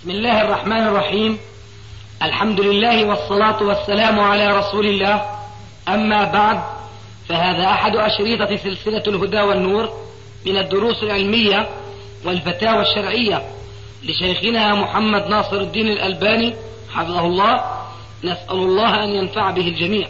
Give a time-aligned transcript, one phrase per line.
[0.00, 1.38] بسم الله الرحمن الرحيم.
[2.22, 5.38] الحمد لله والصلاة والسلام على رسول الله.
[5.88, 6.62] أما بعد
[7.28, 9.88] فهذا أحد أشريطة سلسلة الهدى والنور
[10.46, 11.68] من الدروس العلمية
[12.24, 13.42] والفتاوى الشرعية
[14.02, 16.54] لشيخنا محمد ناصر الدين الألباني
[16.94, 17.84] حفظه الله.
[18.24, 20.08] نسأل الله أن ينفع به الجميع.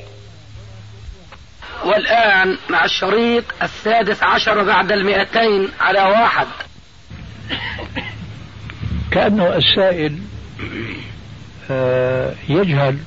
[1.85, 6.47] والآن مع الشريط السادس عشر بعد المئتين على واحد.
[9.11, 10.19] كأنه السائل
[11.71, 12.99] آه، يجهل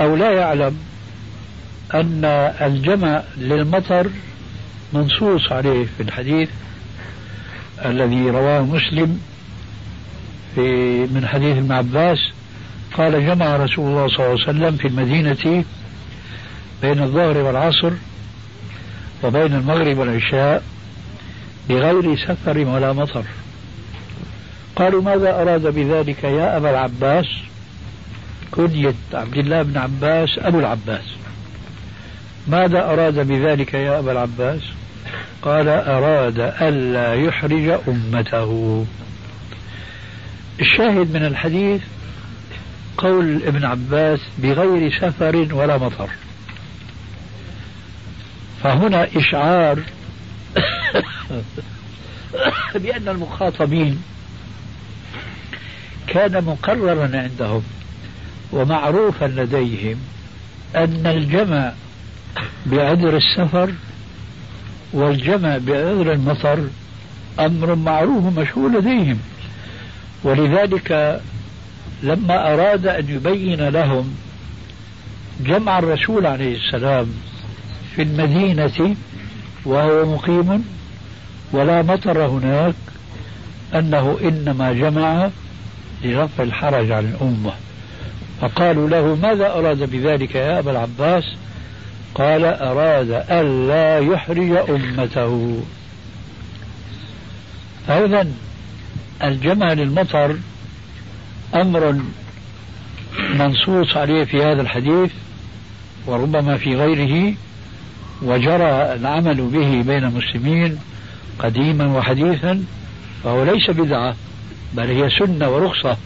[0.00, 0.78] أو لا يعلم
[1.94, 2.24] أن
[2.60, 4.10] الجمع للمطر
[4.92, 6.48] منصوص عليه في الحديث
[7.84, 9.20] الذي رواه مسلم
[10.54, 10.60] في
[11.06, 12.18] من حديث ابن عباس
[12.94, 15.64] قال جمع رسول الله صلى الله عليه وسلم في المدينة
[16.82, 17.92] بين الظهر والعصر
[19.22, 20.62] وبين المغرب والعشاء
[21.68, 23.24] بغير سفر ولا مطر.
[24.76, 27.26] قالوا ماذا أراد بذلك يا أبا العباس؟
[28.50, 31.04] كنية عبد الله بن عباس أبو العباس.
[32.46, 34.60] ماذا أراد بذلك يا أبا العباس؟
[35.42, 38.84] قال أراد ألا يحرج أمته.
[40.60, 41.82] الشاهد من الحديث
[42.98, 46.10] قول ابن عباس بغير سفر ولا مطر.
[48.62, 49.78] فهنا إشعار
[52.74, 54.02] بأن المخاطبين
[56.06, 57.62] كان مقررا عندهم
[58.52, 59.96] ومعروفا لديهم
[60.76, 61.72] أن الجمع
[62.66, 63.72] بعذر السفر
[64.92, 66.68] والجمع بعذر المطر
[67.40, 69.18] أمر معروف مشهور لديهم.
[70.24, 71.20] ولذلك
[72.02, 74.14] لما أراد أن يبين لهم
[75.40, 77.06] جمع الرسول عليه السلام
[77.96, 78.96] في المدينة
[79.64, 80.64] وهو مقيم
[81.52, 82.74] ولا مطر هناك
[83.74, 85.30] أنه إنما جمع
[86.04, 87.52] لرفع الحرج عن الأمة.
[88.40, 91.24] فقالوا له ماذا أراد بذلك يا أبا العباس؟
[92.14, 95.62] قال أراد ألا يحرج أمته.
[97.90, 98.32] أيضا
[99.24, 100.36] الجمع للمطر
[101.54, 102.00] أمر
[103.34, 105.10] منصوص عليه في هذا الحديث
[106.06, 107.34] وربما في غيره
[108.22, 110.78] وجرى العمل به بين المسلمين
[111.38, 112.64] قديما وحديثا
[113.24, 114.14] فهو ليس بدعة.
[114.74, 115.96] بل هي سنة ورخصة.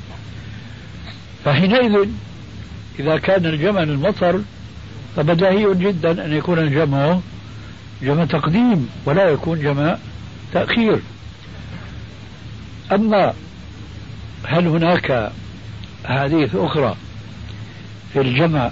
[1.45, 2.09] فحينئذ
[2.99, 4.43] إذا كان الجمع للمطر
[5.17, 7.19] فبداهي جدا أن يكون الجمع
[8.03, 9.97] جمع تقديم ولا يكون جمع
[10.53, 10.99] تأخير.
[12.93, 13.35] أما
[14.45, 15.33] هل هناك
[16.07, 16.97] أحاديث أخرى
[18.13, 18.71] في الجمع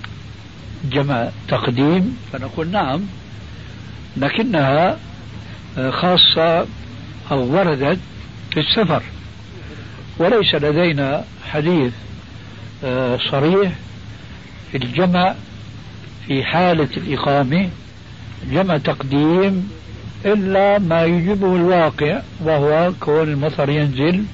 [0.85, 3.01] جمع تقديم؟ فنقول نعم
[4.17, 4.99] لكنها
[5.91, 6.67] خاصة
[7.31, 7.99] أو وردت
[8.51, 9.03] في السفر.
[10.19, 11.93] وليس لدينا حديث
[12.84, 13.72] آه، صريح
[14.71, 15.34] في الجمع
[16.27, 17.71] في حالة الإقامة
[18.50, 19.71] جمع تقديم
[20.25, 24.25] إلا ما يجبه الواقع وهو كون المطر ينزل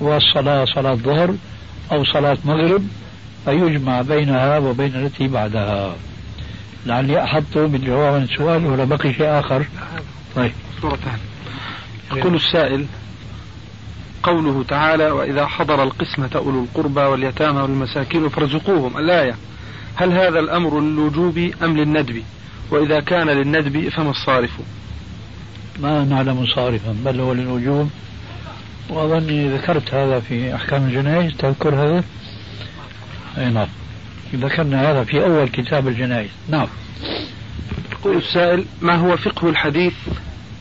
[0.00, 1.34] والصلاة صلاة ظهر
[1.92, 2.86] أو صلاة مغرب
[3.44, 5.96] فيجمع بينها وبين التي بعدها.
[6.86, 9.66] لعلي أحط بالجواب عن السؤال ولا بقي شيء آخر؟
[10.36, 10.52] طيب.
[10.82, 10.98] صورة
[12.16, 12.86] يقول السائل
[14.24, 18.98] قوله تعالى وإذا حضر القسمة أولو القربى واليتامى والمساكين فارزقوهم.
[18.98, 19.36] الآية
[19.94, 22.22] هل هذا الأمر للوجوب أم للندب؟
[22.70, 24.50] وإذا كان للندب فما الصارف؟
[25.80, 27.90] ما نعلم صارفا بل هو للوجوب.
[28.90, 32.04] وأظني ذكرت هذا في أحكام الجنائز تذكر هذا؟
[33.38, 33.68] أي نعم.
[34.34, 36.66] ذكرنا هذا في أول كتاب الجنائز نعم.
[37.92, 39.94] يقول السائل ما هو فقه الحديث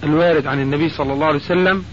[0.03, 1.83] الوارد عن النبي صلى الله عليه وسلم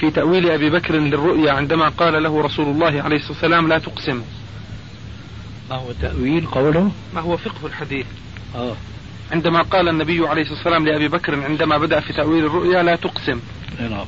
[0.00, 4.22] في تأويل أبي بكر للرؤيا عندما قال له رسول الله عليه الصلاة والسلام لا تقسم.
[5.70, 8.06] ما هو تأويل قوله؟ ما هو فقه الحديث.
[8.56, 8.76] آه.
[9.32, 13.40] عندما قال النبي عليه الصلاة والسلام لأبي بكر عندما بدأ في تأويل الرؤيا لا تقسم.
[13.90, 14.06] نعم.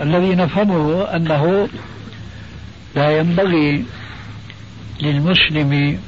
[0.00, 1.68] الذي نفهمه أنه
[2.96, 3.84] لا ينبغي
[5.00, 6.00] للمسلم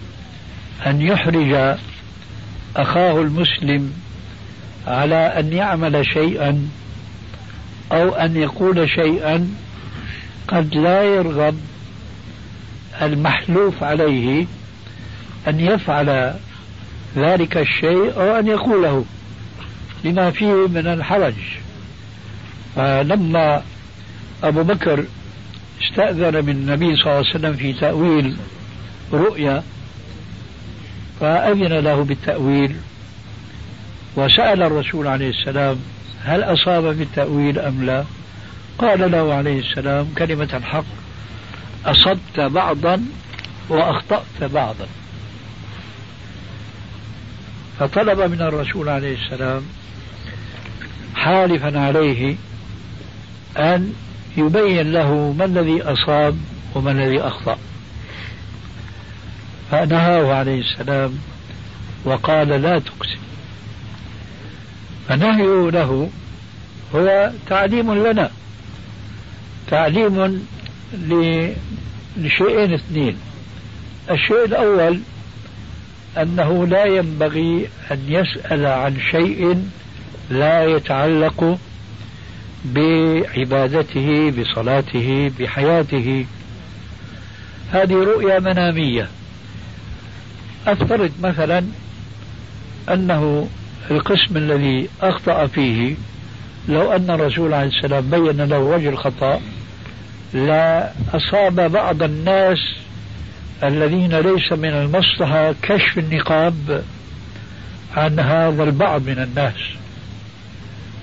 [0.87, 1.77] أن يحرج
[2.77, 3.93] أخاه المسلم
[4.87, 6.69] على أن يعمل شيئا
[7.93, 9.49] أو أن يقول شيئا
[10.49, 11.61] قد لا يرغب
[13.03, 14.47] المحلوف عليه
[15.49, 16.35] أن يفعل
[17.17, 19.05] ذلك الشيء أو أن يقوله
[20.05, 21.35] لما فيه من الحرج.
[22.77, 23.63] فلما
[24.43, 25.05] أبو بكر
[25.83, 28.37] استأذن من النبي صلى الله عليه وسلم في تأويل
[29.13, 29.63] رؤيا
[31.21, 32.77] فأذن له بالتأويل
[34.17, 35.77] وسأل الرسول عليه السلام
[36.25, 38.05] هل أصاب بالتأويل أم لا؟
[38.79, 40.85] قال له عليه السلام كلمة الحق
[41.87, 43.05] أصبت بعضا
[43.69, 44.87] وأخطأت بعضا.
[47.79, 49.63] فطلب من الرسول عليه السلام
[51.15, 52.37] حالفا عليه
[53.57, 53.95] أن
[54.37, 56.39] يبين له ما الذي أصاب
[56.75, 57.59] وما الذي أخطأ.
[59.71, 61.19] فنهاه عليه السلام
[62.05, 63.32] وقال لا تقسم.
[65.09, 66.11] فنهيه له
[66.95, 68.31] هو تعليم لنا
[69.71, 70.47] تعليم
[72.17, 73.17] لشيئين اثنين.
[74.11, 75.01] الشيء الأول
[76.19, 79.65] أنه لا ينبغي أن يسأل عن شيء
[80.31, 81.59] لا يتعلق
[82.65, 86.27] بعبادته بصلاته بحياته.
[87.73, 89.09] هذه رؤيا منامية.
[90.67, 91.65] أفترض مثلا
[92.89, 93.49] أنه
[93.91, 95.95] القسم الذي أخطأ فيه
[96.69, 99.41] لو أن الرسول عليه السلام بين له وجه الخطأ
[100.35, 102.59] لا أصاب بعض الناس
[103.63, 106.85] الذين ليس من المصلحة كشف النقاب
[107.97, 109.55] عن هذا البعض من الناس.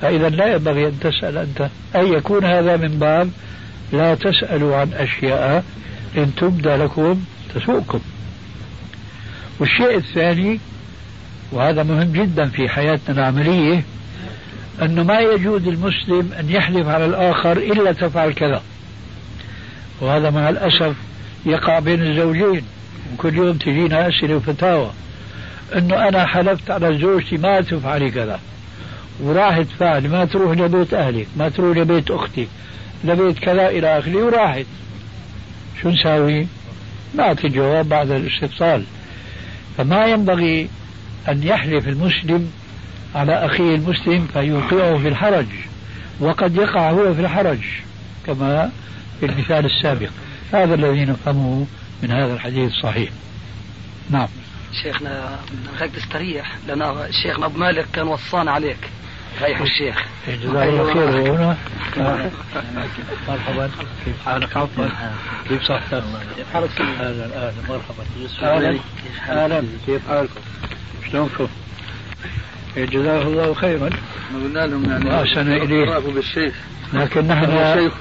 [0.01, 3.31] فإذا لا ينبغي أن تسأل أنت أن يكون هذا من باب
[3.93, 5.63] لا تسألوا عن أشياء
[6.17, 7.23] إن تبدى لكم
[7.55, 7.99] تسوءكم.
[9.59, 10.59] والشيء الثاني
[11.51, 13.83] وهذا مهم جدا في حياتنا العملية
[14.81, 18.61] أنه ما يجوز المسلم أن يحلف على الآخر إلا تفعل كذا.
[20.01, 20.95] وهذا مع الأسف
[21.45, 22.63] يقع بين الزوجين.
[23.13, 24.91] وكل يوم تجينا أسئلة وفتاوى.
[25.75, 28.39] أنه أنا حلفت على زوجتي ما تفعلي كذا.
[29.19, 32.47] وراحت فعل ما تروح لبيت أهلك ما تروح لبيت أختي
[33.03, 34.65] لبيت كذا إلى آخره وراحت.
[35.81, 36.47] شو نساوي؟
[37.15, 38.83] نعطي جواب بعد الاستفصال.
[39.77, 40.69] فما ينبغي
[41.29, 42.51] أن يحلف المسلم
[43.15, 45.45] على أخيه المسلم فيوقعه في الحرج
[46.19, 47.59] وقد يقع هو في الحرج
[48.25, 48.71] كما
[49.19, 50.09] في المثال السابق.
[50.53, 51.67] هذا الذي نفهمه
[52.03, 53.09] من هذا الحديث الصحيح.
[54.09, 54.27] نعم.
[54.83, 55.39] شيخنا
[55.79, 58.89] بدك تستريح لأن شيخنا أبو مالك كان وصانا عليك.
[59.41, 60.05] ريح الشيخ.
[60.27, 61.35] جزاه الله خير.
[61.35, 61.57] هنا.
[63.27, 63.69] مرحبا.
[64.05, 64.85] كيف حالك؟ عفوا
[65.49, 66.03] كيف صحتك؟
[66.35, 67.53] كيف حالك؟ أهلا أهلا.
[67.69, 68.03] مرحبا.
[68.41, 68.79] أهلا.
[69.29, 69.63] أهلا.
[69.85, 70.41] كيف حالكم؟
[71.11, 71.47] شلونكم؟
[72.77, 73.89] جزاه الله خيرا.
[74.33, 75.99] قلنا لهم يعني وأحسن إليه.
[75.99, 76.53] بالشيخ.
[76.93, 77.93] لكن نحن شيخ.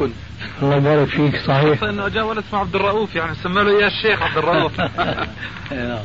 [0.62, 1.82] الله يبارك فيك صحيح.
[1.82, 4.80] إنه جاء ولد اسمه عبد الرؤوف يعني سمى له اياه الشيخ عبد الرؤوف.
[5.70, 6.04] نعم.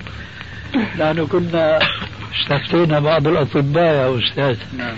[0.99, 1.79] نحن كنا
[2.41, 4.57] استفتينا بعض الأطباء يا أستاذ.
[4.77, 4.95] نعم.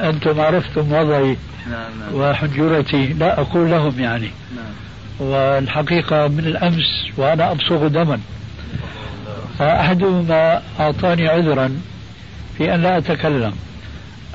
[0.10, 1.36] أنتم عرفتم وضعي
[1.70, 2.14] نعم نعم.
[2.14, 4.30] وحنجرتي لا أقول لهم يعني.
[4.56, 5.28] نعم.
[5.28, 8.20] والحقيقة من الأمس وأنا أبصغ دما.
[9.58, 11.76] فأحدهما أعطاني عذرا
[12.58, 13.52] في أن لا أتكلم.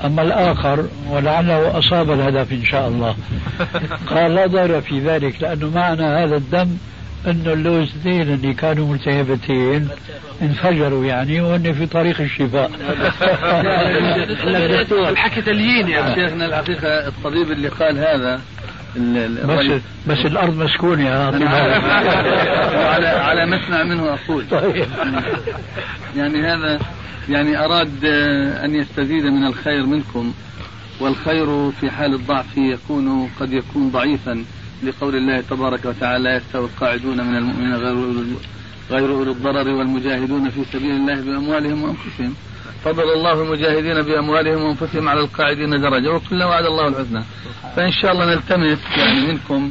[0.04, 3.16] أما الآخر ولعله أصاب الهدف إن شاء الله.
[4.06, 6.68] قال لا ضير في ذلك لأنه معنى هذا الدم
[7.26, 9.88] أنه اللوزتين اللي كانوا ملتهبتين
[10.42, 12.70] انفجروا يعني وهن في طريق الشفاء.
[15.08, 18.40] الحكي تليين يا شيخنا الحقيقة الطبيب اللي قال هذا.
[19.46, 21.18] بس بس الأرض مسكونة يا
[22.88, 24.44] على على مسمع منه أقول.
[24.50, 24.86] طيب.
[26.16, 26.78] يعني هذا
[27.28, 30.32] يعني أراد آه، أن يستزيد من الخير منكم
[31.00, 34.44] والخير في حال الضعف يكون قد يكون ضعيفا
[34.82, 38.24] لقول الله تبارك وتعالى يستوي القاعدون من المؤمنين غير
[38.90, 42.34] غير أولي الضرر والمجاهدون في سبيل الله بأموالهم وأنفسهم.
[42.84, 47.22] فضل الله المجاهدين بأموالهم وأنفسهم على القاعدين درجة وكل وعد الله الحسنى.
[47.76, 49.70] فإن شاء الله نلتمس يعني منكم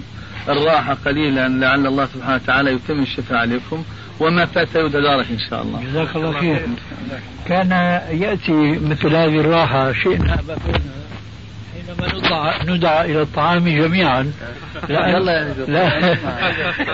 [0.50, 3.84] الراحة قليلا لعل الله سبحانه وتعالى يتم الشفاء عليكم
[4.20, 5.84] وما فات يتدارك إن شاء الله.
[5.84, 6.62] جزاك الله خير.
[7.48, 7.72] كان
[8.12, 10.38] يأتي مثل هذه الراحة شئنا
[11.88, 14.32] حينما ندعى, ندعى إلى الطعام جميعا
[14.90, 15.54] لأن لا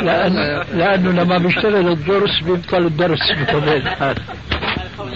[0.01, 4.15] لأن لأنه لما بيشتغل الدرس بيبطل الدرس بطبيعة الحال.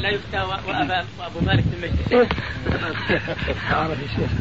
[0.01, 2.11] لا يفتى وأبو مالك في المجلس.
[2.11, 2.27] إيه؟
[3.71, 4.31] عربي شيخ.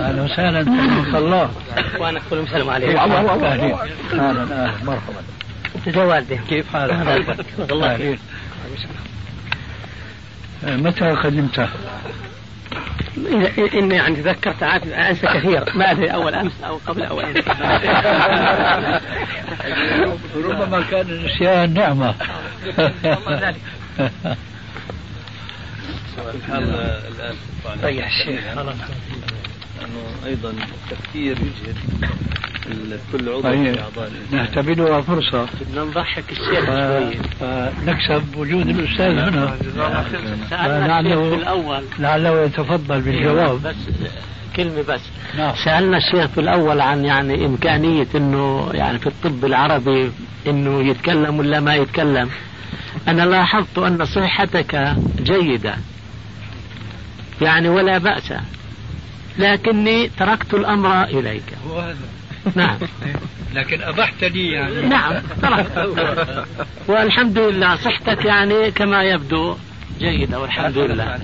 [0.00, 1.50] أهلا وسهلا حياك الله.
[1.98, 2.98] وأنا كلهم سلام عليكم.
[2.98, 3.20] أهلا
[4.14, 5.22] أهلا مرحبا.
[5.86, 7.36] انت والدي كيف حالك؟
[7.70, 8.18] الله
[10.64, 11.68] متى قدمت؟
[13.74, 15.64] إني يعني تذكرت عاد أنسى كثير.
[15.74, 17.44] ما أدري أول أمس أو قبل أول أمس.
[20.36, 22.14] ربما كان النسيان نعمة.
[26.34, 26.62] الحال
[27.08, 27.36] الآن
[27.82, 28.44] ريح الشيخ
[29.90, 31.76] لأنه أيضا التفكير يجهد
[33.12, 35.46] كل عضو في أعضاء نعتبرها فرصة.
[35.60, 37.14] بدنا نضحك الشيخ شوي.
[37.40, 39.56] فنكسب وجود الأستاذ هنا.
[40.50, 41.84] سألنا الشيخ في الأول.
[41.98, 43.62] لعله يتفضل بالجواب.
[43.62, 43.76] بس
[44.56, 45.00] كلمة بس.
[45.38, 45.54] نعم.
[45.64, 50.12] سألنا الشيخ في الأول عن يعني إمكانية إنه يعني في الطب العربي
[50.46, 52.30] إنه يتكلم ولا ما يتكلم.
[53.08, 55.74] أنا لاحظت أن صحتك جيدة.
[57.42, 58.32] يعني ولا بأس.
[59.38, 61.42] لكني تركت الأمر إليك.
[62.54, 62.78] نعم.
[63.54, 64.80] لكن أبحت لي يعني.
[64.80, 65.94] نعم تركت.
[66.88, 69.56] والحمد لله صحتك يعني كما يبدو
[69.98, 71.18] جيدة والحمد لله.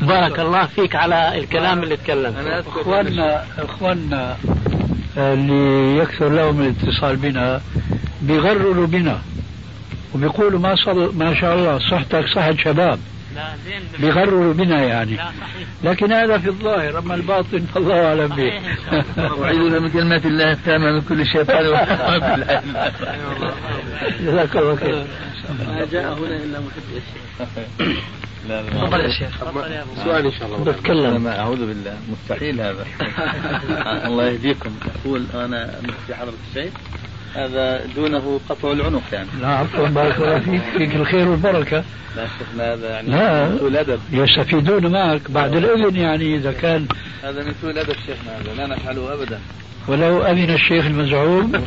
[0.00, 2.64] بارك الله فيك على الكلام اللي تكلمت.
[2.66, 4.36] اخواننا إخواننا
[5.16, 7.60] اللي يكثر لهم الاتصال بنا
[8.22, 9.18] بيغرروا بنا
[10.14, 11.16] وبيقولوا ما صل...
[11.16, 12.98] ما شاء الله صحتك صحة شباب.
[13.98, 15.18] بيغرروا بنا يعني.
[15.84, 18.52] لكن هذا في الظاهر أما الباطن فالله أعلم به.
[19.18, 21.64] أعوذ من كلمات الله التامة من كل شيطان
[24.20, 25.06] جزاك الله خير.
[25.66, 27.48] ما جاء هنا إلا محب الشيخ.
[28.48, 28.70] لا لا.
[28.70, 29.44] تفضل يا شيخ.
[30.04, 30.72] سؤال إن شاء الله.
[30.72, 31.22] بتكلم.
[31.22, 31.96] ما أعوذ بالله.
[32.12, 32.84] مستحيل هذا.
[34.08, 34.70] الله يهديكم.
[35.00, 35.70] أقول أنا
[36.06, 36.72] في حضرة الشيخ.
[37.34, 39.28] هذا دونه قطع العنق يعني.
[39.40, 40.62] لا عفوا بارك الله فيك.
[40.78, 41.84] فيك الخير والبركة.
[42.16, 43.48] لا شيخنا هذا يعني لا.
[43.48, 46.86] من سوء الادب يستفيدون معك بعد الإذن يعني إذا كان.
[47.22, 48.54] هذا من سوء الادب شيخنا هذا.
[48.56, 49.40] لا نفعله ابدا.
[49.88, 51.52] ولو أذن الشيخ المزعوم.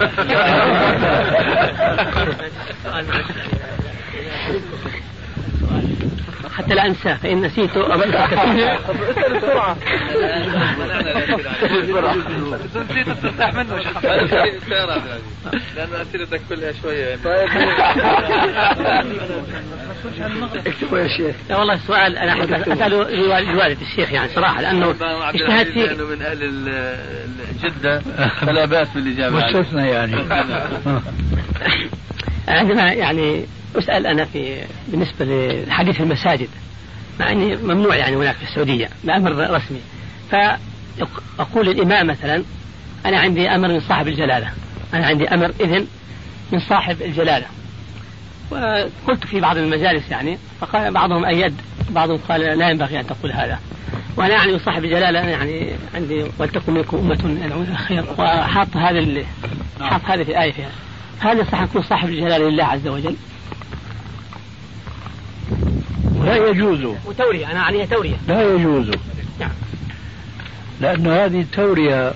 [6.57, 8.11] حتى لا انساه فان نسيته اسال
[9.37, 9.77] بسرعة
[11.83, 12.15] بسرعة
[12.75, 13.81] نسيت تفتح منه
[15.75, 17.49] لأن اسئلتك كلها شوية طيب
[20.67, 23.09] اكتبوا يا شيخ لا والله السؤال أنا أسأله
[23.41, 26.75] لوالد الشيخ يعني صراحة لأنه اجتهد فيه لأنه من أهل
[27.63, 27.99] جده
[28.41, 29.37] فلا بأس بالإجابة.
[29.37, 30.15] مستثنى يعني؟
[32.47, 33.45] عندما يعني
[33.77, 35.25] أسأل أنا في بالنسبة
[35.67, 36.50] لحديث المساجد
[37.19, 39.79] مع أني ممنوع يعني هناك في السعودية بأمر رسمي.
[40.31, 42.43] فأقول الإمام مثلا
[43.05, 44.51] أنا عندي أمر من صاحب الجلالة
[44.93, 45.88] أنا عندي أمر إذن
[46.51, 47.46] من صاحب الجلالة.
[48.51, 51.53] وقلت في بعض المجالس يعني فقال بعضهم أيد
[51.89, 53.60] بعضهم قال لا ينبغي أن تقول هذا.
[54.17, 58.05] وأنا يعني صاحب الجلالة يعني عندي ولتكن منكم أمة يدعون الخير.
[58.17, 59.25] وحاط هذا
[59.81, 60.69] حاط هذه في آية فيها.
[61.19, 63.15] هل يصح أن يكون صاحب الجلالة لله عز وجل؟
[66.25, 66.95] لا يجوز.
[67.05, 68.15] وتورية أنا عليها تورية.
[68.27, 68.91] لا يجوز.
[69.39, 69.51] نعم.
[70.81, 72.13] لأن هذه التورية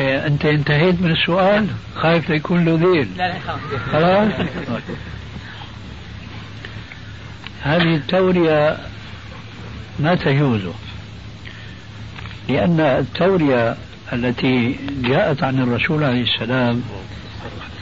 [0.00, 3.34] إيه، أنت انتهيت من السؤال؟ خايف يكون له ذيل لا لا
[3.92, 4.32] خلاص؟
[7.62, 8.78] هذه التورية
[9.98, 10.60] ما تجوز.
[12.48, 13.76] لأن التورية
[14.12, 16.82] التي جاءت عن الرسول عليه السلام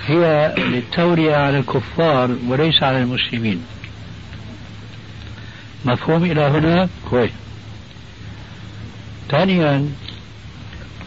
[0.07, 3.63] هي للتورية على الكفار وليس على المسلمين.
[5.85, 7.31] مفهوم إلى هنا؟ كويس.
[9.31, 9.89] ثانيا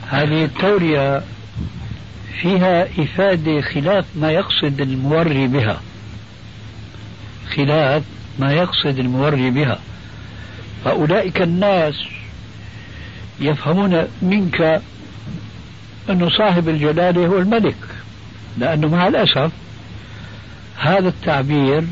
[0.10, 1.24] هذه التورية
[2.42, 5.82] فيها إفادة خلاف ما يقصد الموري بها.
[7.56, 8.04] خلاف
[8.40, 9.80] ما يقصد الموري بها.
[10.86, 11.96] فأولئك الناس
[13.40, 14.82] يفهمون منك
[16.10, 17.97] أن صاحب الجلالة هو الملك.
[18.58, 19.52] لأنه مع الأسف
[20.78, 21.84] هذا التعبير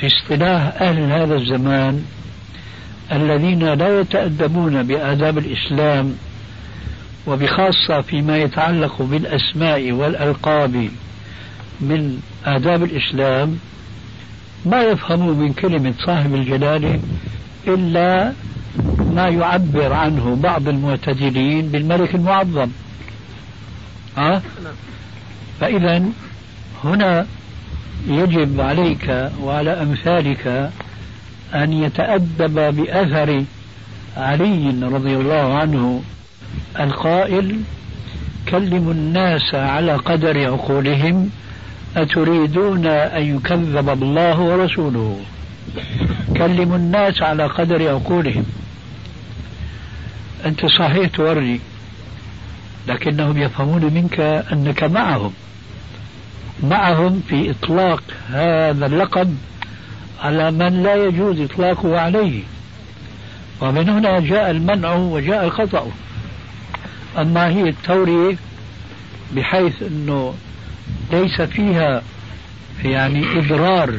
[0.00, 2.04] في اصطلاح أهل هذا الزمان
[3.12, 6.16] الذين لا يتأدبون بآداب الإسلام
[7.26, 10.88] وبخاصة فيما يتعلق بالأسماء والألقاب
[11.80, 13.58] من آداب الإسلام
[14.66, 17.00] ما يفهموا من كلمة صاحب الجلالة
[17.66, 18.32] إلا
[19.12, 22.68] ما يعبر عنه بعض المعتدلين بالملك المعظم
[24.16, 24.42] ها؟
[25.60, 26.02] فإذا
[26.84, 27.26] هنا
[28.08, 30.70] يجب عليك وعلى أمثالك
[31.54, 33.44] أن يتأدب بأثر
[34.16, 36.02] علي رضي الله عنه
[36.80, 37.60] القائل
[38.48, 41.30] كلموا الناس على قدر عقولهم
[41.96, 45.20] أتريدون أن يكذب الله ورسوله؟
[46.36, 48.44] كلموا الناس على قدر عقولهم.
[50.46, 51.60] أنت صحيح توري.
[52.88, 54.20] لكنهم يفهمون منك
[54.52, 55.32] أنك معهم.
[56.62, 59.36] معهم في إطلاق هذا اللقب
[60.20, 62.42] على من لا يجوز إطلاقه عليه.
[63.60, 65.90] ومن هنا جاء المنع وجاء الخطأ.
[67.18, 68.36] أما هي التورية
[69.36, 70.34] بحيث أنه
[71.12, 72.02] ليس فيها
[72.84, 73.94] يعني إضرار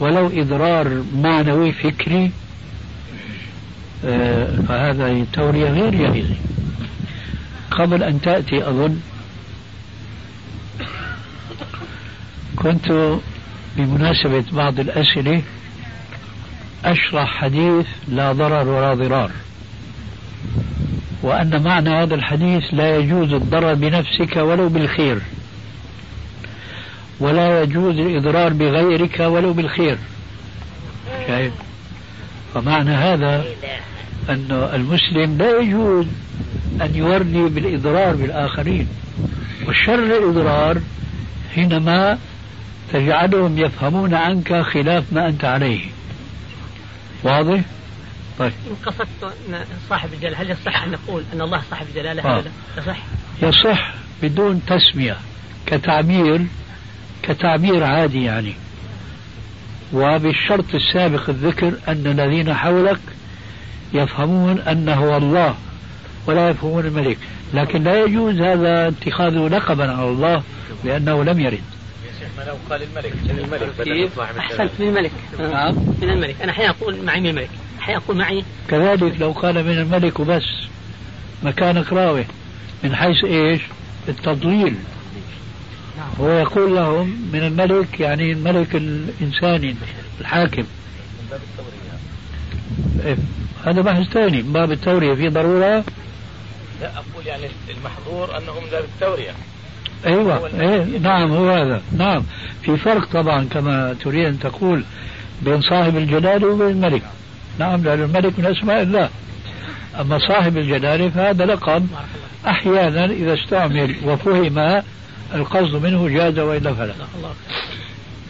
[0.00, 2.30] ولو إضرار معنوي فكري
[4.04, 6.34] آه، فهذا تورية غير جائزة
[7.70, 9.00] قبل أن تأتي أظن.
[12.56, 13.18] كنت
[13.76, 15.42] بمناسبة بعض الأسئلة
[16.84, 19.30] أشرح حديث لا ضرر ولا ضرار.
[21.22, 25.18] وأن معنى هذا الحديث لا يجوز الضرر بنفسك ولو بالخير.
[27.20, 29.98] ولا يجوز الإضرار بغيرك ولو بالخير.
[31.26, 31.52] شايف؟
[32.54, 33.44] فمعنى هذا
[34.28, 36.06] أن المسلم لا يجوز
[36.80, 38.88] أن يورني بالإضرار بالآخرين.
[39.66, 40.80] والشر الإضرار
[41.54, 42.18] حينما
[42.92, 45.80] تجعلهم يفهمون عنك خلاف ما أنت عليه.
[47.22, 47.60] واضح؟
[48.38, 48.52] طيب.
[48.70, 49.34] إن قصدت
[49.88, 52.44] صاحب الجلالة هل يصح أن نقول أن الله صاحب الجلالة؟ آه.
[52.78, 52.98] يصح؟
[53.42, 55.16] يصح بدون تسمية
[55.66, 56.46] كتعبير
[57.22, 58.54] كتعبير عادي يعني.
[59.92, 63.00] وبالشرط السابق الذكر أن الذين حولك
[63.92, 65.54] يفهمون أنه الله.
[66.30, 67.18] ولا يفهمون الملك.
[67.54, 70.42] لكن لا يجوز هذا اتخاذه لقبا على الله
[70.84, 71.60] لأنه لم يرد.
[72.46, 75.10] لو قال الملك؟ الملك كيف؟ أحسنت من الملك.
[75.38, 75.74] نعم.
[76.02, 76.36] من الملك.
[76.42, 77.50] أنا أحيانا أقول معي من الملك.
[77.80, 80.46] أحيانا أقول معي كذلك لو قال من الملك وبس
[81.42, 82.24] مكانك راوي
[82.84, 83.60] من حيث إيش؟
[84.08, 84.74] التضليل.
[86.20, 89.76] هو يقول لهم من الملك يعني الملك الإنساني
[90.20, 90.64] الحاكم.
[93.04, 93.16] إيه،
[93.64, 94.42] هذا بحث ثاني.
[94.42, 95.84] من باب التورية في ضرورة
[96.80, 99.30] لا أقول يعني المحظور أنه من باب التورية
[100.06, 102.22] أيوه إيه نعم هو هذا نعم.
[102.62, 104.84] في فرق طبعا كما تريد أن تقول
[105.42, 107.02] بين صاحب الجلاله وبين الملك.
[107.58, 109.08] نعم لأن الملك من أسماء الله.
[110.00, 111.88] أما صاحب الجلاله فهذا لقب.
[112.46, 114.82] أحيانا إذا استعمل وفهم
[115.34, 116.94] القصد منه جاز والا فلا.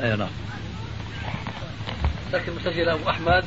[0.02, 0.28] أي نعم.
[2.32, 3.44] لكن مسجل ابو أحمد.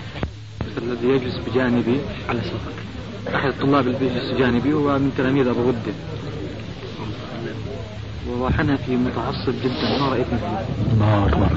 [0.77, 2.92] الذي يجلس بجانبي على صفك
[3.35, 5.93] أحد الطلاب اللي بيجلس بجانبي هو من تلاميذ أبو غده
[8.29, 11.47] وهو حنفي متعصب جدا ما رايت مثله الله أكبر.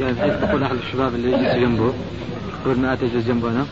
[0.00, 1.92] يعني بحيث تقول أحد الشباب اللي يجلس جنبه
[2.64, 3.66] قبل ما اجلس جنبنا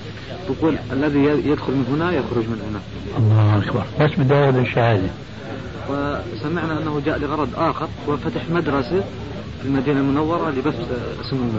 [0.49, 2.80] تقول الذي يدخل من هنا يخرج من هنا.
[3.18, 3.85] الله أكبر.
[4.00, 5.08] بس بدور الشهادة.
[5.90, 9.04] وسمعنا أنه جاء لغرض آخر وفتح مدرسة
[9.62, 10.75] في المدينة المنورة لبث
[11.30, 11.58] سموم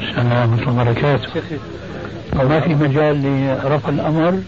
[0.00, 1.28] السلام ورحمة الله وبركاته.
[2.36, 4.40] وما في مجال لرفع الأمر؟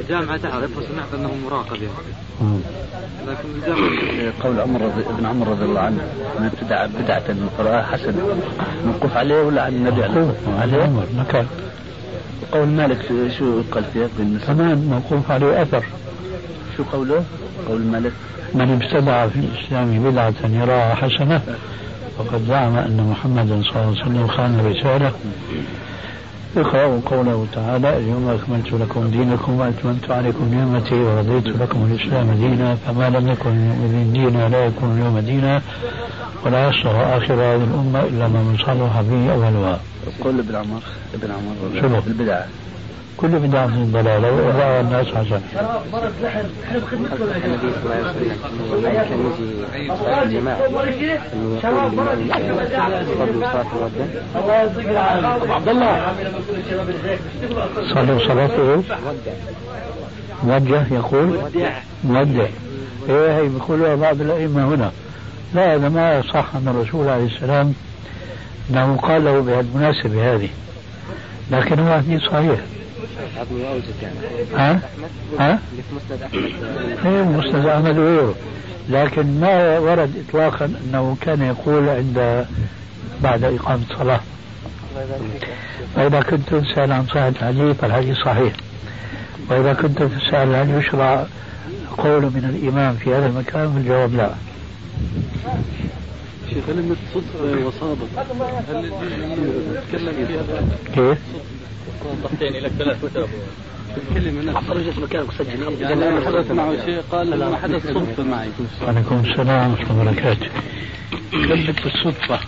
[0.00, 2.58] الجامعة تعرف وسمعت أنه مراقب يعني.
[3.28, 6.02] لكن الجامعة قول عمر رضي ابن عمر رضي الله عنه
[6.40, 8.14] من ابتدع بدعة قرأها حسن
[8.86, 10.34] موقوف عليه ولا على النبي عليه؟
[10.82, 11.46] عمر مكان
[12.52, 13.02] قول مالك
[13.38, 14.08] شو قال فيه
[14.46, 15.84] كمان موقوف عليه أثر.
[16.76, 17.24] شو قوله؟
[17.68, 18.12] قول مالك
[18.54, 21.40] من ابتدع في الإسلام بدعة يراها حسنة
[22.18, 25.12] فقد زعم أن محمدا صلى الله عليه وسلم خان الرسالة
[26.56, 33.10] اقرأوا قوله تعالى اليوم أكملت لكم دينكم وأتممت عليكم نعمتي ورضيت لكم الإسلام دينا فما
[33.10, 33.50] لم يكن
[33.94, 35.62] من دينا لا يكون اليوم دينا
[36.46, 39.80] ولا يصلح آخر هذه الأمة إلا ما من صلح به أولها.
[40.24, 40.82] قول ابن عمر
[41.14, 42.46] ابن عمر شنو؟ البدعة
[43.16, 45.40] كل بدعة من ضلالة وإضاعة الناس حسن.
[46.92, 48.36] النبي صلى الله عليه وسلم
[49.02, 49.20] كان يجي
[50.22, 51.90] الجماعة أنه يقول لمن صلوا
[53.52, 56.12] صلاة عبد الله
[57.94, 58.82] صلوا صلاته
[60.44, 61.38] موجه يقول
[62.04, 62.46] مودع
[63.08, 64.90] إيه هي بيقولها بعض الأئمة هنا
[65.54, 67.74] لا هذا ما صح أن الرسول عليه السلام
[68.70, 70.48] انه قال له بهالمناسبه هذه
[71.50, 72.58] لكن هو حديث صحيح
[74.54, 74.80] ها؟
[75.38, 75.58] ها؟
[75.92, 77.06] مسند أحمد.
[77.06, 78.34] إيه مسند أحمد
[78.88, 82.46] لكن ما ورد اطلاقا أنه كان يقول عند
[83.22, 84.20] بعد اقامه الصلاة.
[85.96, 88.52] فاذا كنت تسال عن صحة الحديث فالحديث صحيح.
[89.50, 91.26] وإذا كنت تسال هل يشرع
[91.98, 94.30] قول من الإمام في هذا المكان؟ فالجواب لا.
[96.50, 98.08] شيخ كلمة صدق وصادق
[98.68, 98.90] هل
[99.72, 100.42] نتكلم فيها
[100.94, 101.18] كيف؟
[102.22, 103.28] ضغطين لك ثلاث كتب
[104.10, 105.48] تكلم هنا خرجت مكانك سجل
[105.80, 106.26] يعني.
[106.26, 108.48] حدث معه شيء قال لما حدث صدفة معي.
[108.82, 110.48] وعليكم السلام ورحمة الله وبركاته.
[111.30, 112.38] كلمة الصدفة.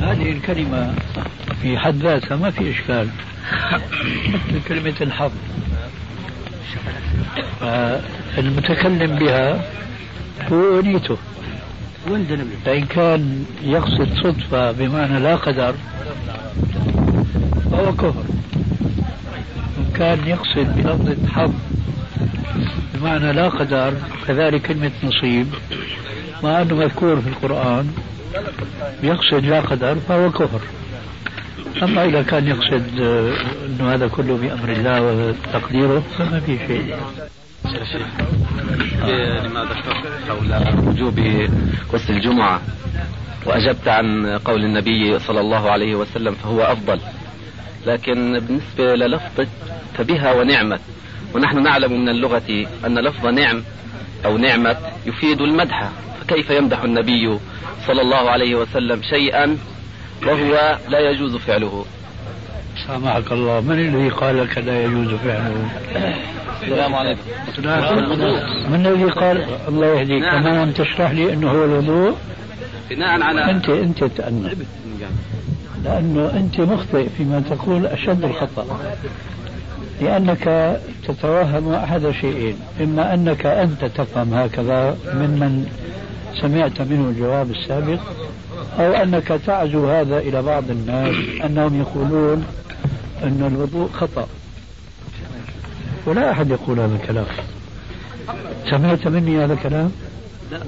[0.00, 0.94] هذه الكلمة
[1.62, 3.08] في حد ذاتها ما في إشكال.
[4.28, 5.32] مثل كلمة الحظ.
[8.38, 9.64] المتكلم بها
[10.52, 10.80] هو
[12.08, 15.74] نيته فإن كان يقصد صدفة بمعنى لا قدر
[17.72, 18.24] فهو كفر.
[19.78, 21.52] إن كان يقصد بلفظة حظ
[22.94, 23.94] بمعنى لا قدر
[24.26, 25.46] كذلك كلمة نصيب
[26.42, 27.92] مع أنه مذكور في القرآن
[29.02, 30.60] يقصد لا قدر فهو كفر.
[31.82, 33.32] أما إذا كان يقصد آه،
[33.66, 36.96] أنه هذا كله بأمر الله وتقديره فما في شيء.
[39.44, 41.20] لما ذكرت حول وجوب
[41.92, 42.60] غسل الجمعة
[43.46, 47.00] وأجبت عن قول النبي صلى الله عليه وسلم فهو أفضل.
[47.86, 49.46] لكن بالنسبة للفظة
[49.94, 50.80] فبها ونعمت
[51.34, 53.62] ونحن نعلم من اللغة أن لفظ نعم
[54.24, 55.90] أو نعمة يفيد المدح.
[56.20, 57.38] فكيف يمدح النبي
[57.86, 59.58] صلى الله عليه وسلم شيئا
[60.26, 61.84] وهو لا يجوز فعله؟
[62.86, 65.70] سامحك الله من الذي قال لك لا يجوز فعله؟
[66.62, 67.20] السلام عليكم.
[68.72, 70.42] من الذي قال الله يهديك؟ نعم.
[70.42, 72.14] كمان تشرح لي أنه هو الوضوء؟
[72.90, 74.50] بناء على انت أنت تأنى
[75.84, 78.80] لأنه أنت مخطئ فيما تقول أشد الخطأ.
[80.00, 82.56] لأنك تتوهم احد شيئين.
[82.80, 85.66] إما أنك أنت تفهم هكذا ممن
[86.40, 88.00] سمعت منه الجواب السابق
[88.78, 92.44] أو أنك تعزو هذا إلى بعض الناس أنهم يقولون
[93.22, 94.28] أن الوضوء خطأ.
[96.06, 97.26] ولا أحد يقول هذا الكلام.
[98.70, 99.92] سمعت مني هذا الكلام؟
[100.50, 100.60] لا.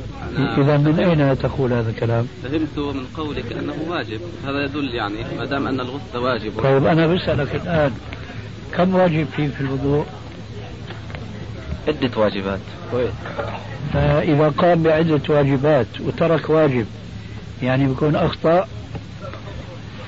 [0.58, 4.20] إذا من أين تقول هذا الكلام؟ فهمت من قولك أنه واجب.
[4.46, 6.52] هذا يدل يعني ما دام أن الغسل واجب.
[6.62, 7.92] طيب أنا بسألك الآن
[8.74, 10.06] كم واجب فيه في الوضوء؟
[11.88, 12.60] عدة واجبات.
[13.92, 16.86] فإذا قام بعدة واجبات وترك واجب
[17.62, 18.68] يعني بيكون أخطأ؟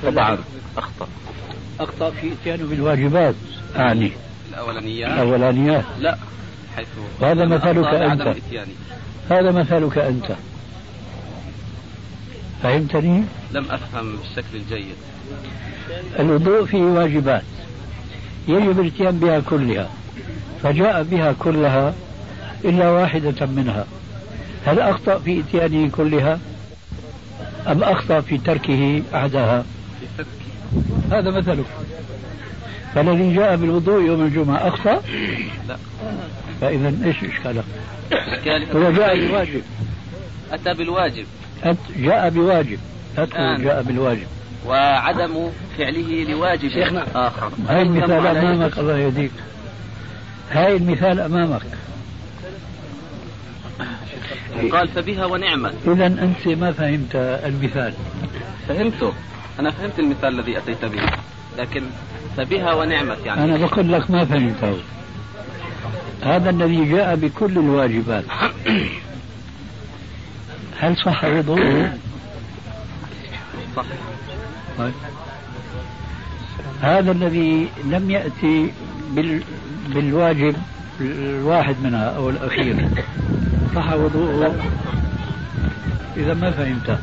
[0.03, 0.39] طبعا
[0.77, 1.09] أخطأ.
[1.81, 3.35] أخطأ في إتيانه بالواجبات
[3.77, 4.13] أعني
[4.59, 5.11] الأولانيات.
[5.11, 5.85] الأولانيات.
[6.01, 6.19] لا
[6.77, 6.89] حيث
[7.21, 8.37] وهذا أن مثلك أنت.
[9.31, 10.37] هذا مثلك أنت.
[12.63, 14.95] فهمتني؟ لم أفهم بالشكل الجيد.
[16.19, 17.43] الوضوء فيه واجبات.
[18.49, 19.89] يجب الاتيان بها كلها.
[20.63, 21.95] فجاء بها كلها
[22.65, 23.85] إلا واحدة منها.
[24.67, 26.39] هل أخطأ في إتيانه كلها؟
[27.69, 29.65] أم أخطأ في تركه أحدها؟
[31.13, 31.65] هذا مثله
[32.99, 35.03] فالذي جاء بالوضوء يوم الجمعة أخطأ؟
[35.69, 35.77] لا.
[36.61, 37.63] فإذا إيش إشكاله؟
[38.13, 39.63] إشكالك هو جاء بواجب
[40.53, 41.27] أتى بالواجب.
[41.65, 42.79] أت- جاء بواجب.
[43.17, 43.63] تقول الآن.
[43.63, 44.27] جاء بالواجب.
[44.67, 47.07] وعدم فعله لواجب شيخنا.
[47.15, 47.51] آخر.
[47.69, 49.31] هاي المثال أمامك الله يهديك.
[50.51, 51.63] هاي المثال أمامك.
[54.73, 57.95] قال فبها ونعمت إذا أنت ما فهمت المثال.
[58.69, 59.13] فهمته.
[59.61, 61.01] أنا فهمت المثال الذي أتيت به.
[61.59, 61.83] لكن
[62.37, 63.45] فبها ونعمت يعني.
[63.45, 64.77] أنا بقول لك ما فهمته
[66.23, 68.25] هذا الذي جاء بكل الواجبات.
[70.81, 71.99] هل صح وضوءه؟
[73.77, 73.85] صح.
[74.79, 74.93] طيب.
[76.83, 78.73] هذا الذي لم يأتي
[79.11, 79.43] بال
[79.89, 80.57] بالواجب
[81.01, 82.89] الواحد منها أو الأخير.
[83.75, 84.57] صح وضوءه؟
[86.17, 86.99] إذا ما فهمت.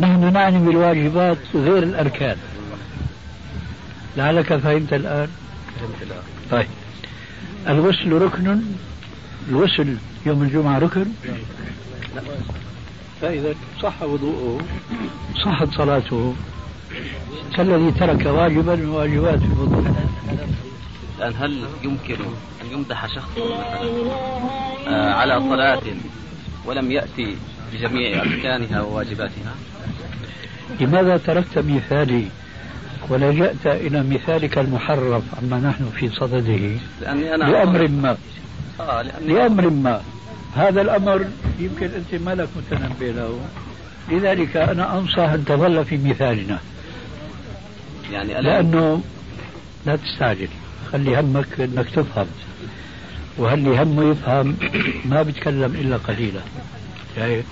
[0.00, 2.36] نحن نعني بالواجبات غير الأركان.
[4.16, 5.28] لعلك فهمت الآن.
[6.50, 6.66] طيب.
[7.68, 8.60] الغسل ركن
[9.48, 9.96] الغسل
[10.26, 11.06] يوم الجمعة ركن؟
[13.20, 14.60] فإذا صح وضوءه.
[15.44, 16.34] صحت صلاته.
[17.56, 19.94] كالذي ترك واجبا من واجبات الوضوء.
[21.18, 22.16] الآن هل يمكن
[22.62, 23.80] أن يمدح شخص مثلا
[24.88, 25.82] آه، على صلاة
[26.66, 27.36] ولم يأتي
[27.72, 29.54] بجميع أركانها وواجباتها؟
[30.80, 32.28] لماذا تركت مثالي؟
[33.08, 36.80] ولجأت إلى مثالك المحرف عما نحن في صدده.
[37.00, 38.16] لأني أنا لأمر ما.
[38.80, 40.00] آه لأني لأمر ما.
[40.54, 41.24] هذا الأمر
[41.58, 43.40] يمكن أنت ما لك متنبه له.
[44.10, 46.58] لذلك أنا أنصح أن تظل في مثالنا.
[48.12, 49.02] يعني ألا لأنه
[49.86, 50.48] لا تستعجل.
[50.92, 52.26] خلي همك أنك تفهم.
[53.38, 54.56] وهل همه يفهم؟
[55.04, 56.40] ما بيتكلم إلا قليلا.
[57.16, 57.42] يعني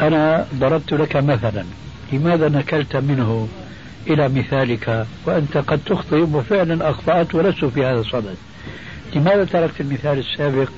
[0.00, 1.64] أنا ضربت لك مثلا.
[2.12, 3.48] لماذا نكلت منه؟
[4.06, 8.36] إلى مثالك وأنت قد تخطئ وفعلا أخطأت ولست في هذا الصدد.
[9.14, 10.68] لماذا تركت المثال السابق؟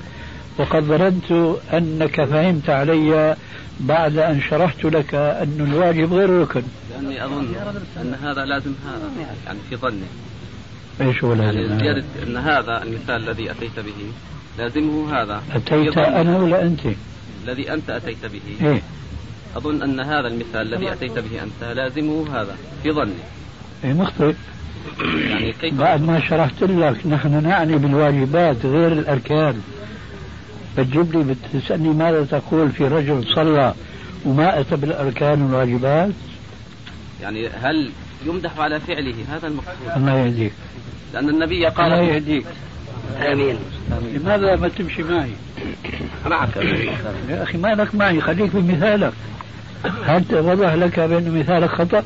[0.57, 3.35] وقد ظننت أنك فهمت علي
[3.79, 6.63] بعد أن شرحت لك أن الواجب غير ركن.
[6.91, 7.47] لأني أظن
[8.01, 9.09] أن هذا لازم هذا
[9.45, 10.09] يعني في ظني.
[11.01, 14.11] إيش هو يعني لازم زيادة أن هذا المثال الذي أتيت به
[14.57, 15.43] لازمه هذا.
[15.55, 15.97] أتيت.
[15.97, 16.79] أنا ولا أنت؟
[17.47, 18.67] الذي أنت أتيت به.
[18.67, 18.81] إيه.
[19.57, 23.11] أظن أن هذا المثال الذي أتيت به أنت لازمه هذا في ظني.
[23.83, 24.33] إيه مخطئ.
[25.29, 29.61] يعني كيف؟ بعد ما شرحت لك نحن نعني بالواجبات غير الأركان.
[30.77, 33.73] بتجيب لي بتسألني ماذا تقول في رجل صلى
[34.25, 36.13] وما أتى بالأركان والواجبات؟
[37.21, 37.91] يعني هل
[38.25, 40.53] يمدح على فعله هذا المقصود؟ الله يهديك.
[41.13, 42.45] لأن النبي الله قال يهديك.
[43.17, 43.55] آمين
[44.13, 45.31] لماذا ما تمشي معي؟
[46.25, 46.57] معك
[47.29, 49.13] يا أخي ما لك معي خليك بمثالك
[50.05, 52.03] هل وضح لك بأن مثالك خطأ؟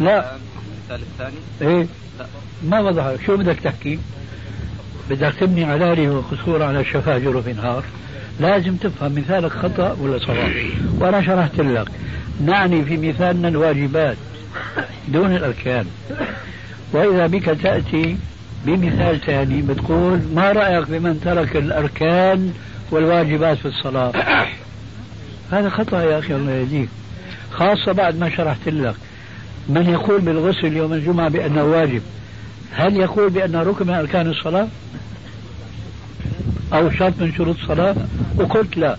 [0.00, 1.86] لا المثال الثاني؟ إيه
[2.18, 2.26] لا.
[2.64, 3.98] ما وضح شو بدك تحكي؟
[5.10, 7.84] بدك تبني علالي وقصور على شفاه جرف نهار
[8.40, 10.52] لازم تفهم مثالك خطأ ولا صواب
[10.98, 11.88] وأنا شرحت لك
[12.44, 14.16] نعني في مثالنا الواجبات
[15.08, 15.86] دون الأركان
[16.92, 18.16] وإذا بك تأتي
[18.66, 22.52] بمثال ثاني بتقول ما رأيك بمن ترك الأركان
[22.90, 24.12] والواجبات في الصلاة؟
[25.52, 26.88] هذا خطأ يا أخي الله يهديك.
[27.50, 28.94] خاصة بعد ما شرحت لك.
[29.68, 32.02] من يقول بالغسل يوم الجمعة بأنه واجب
[32.72, 34.68] هل يقول بأنه ركن من أركان الصلاة؟
[36.72, 37.96] أو شرط من شروط الصلاة؟
[38.36, 38.96] وقلت لا.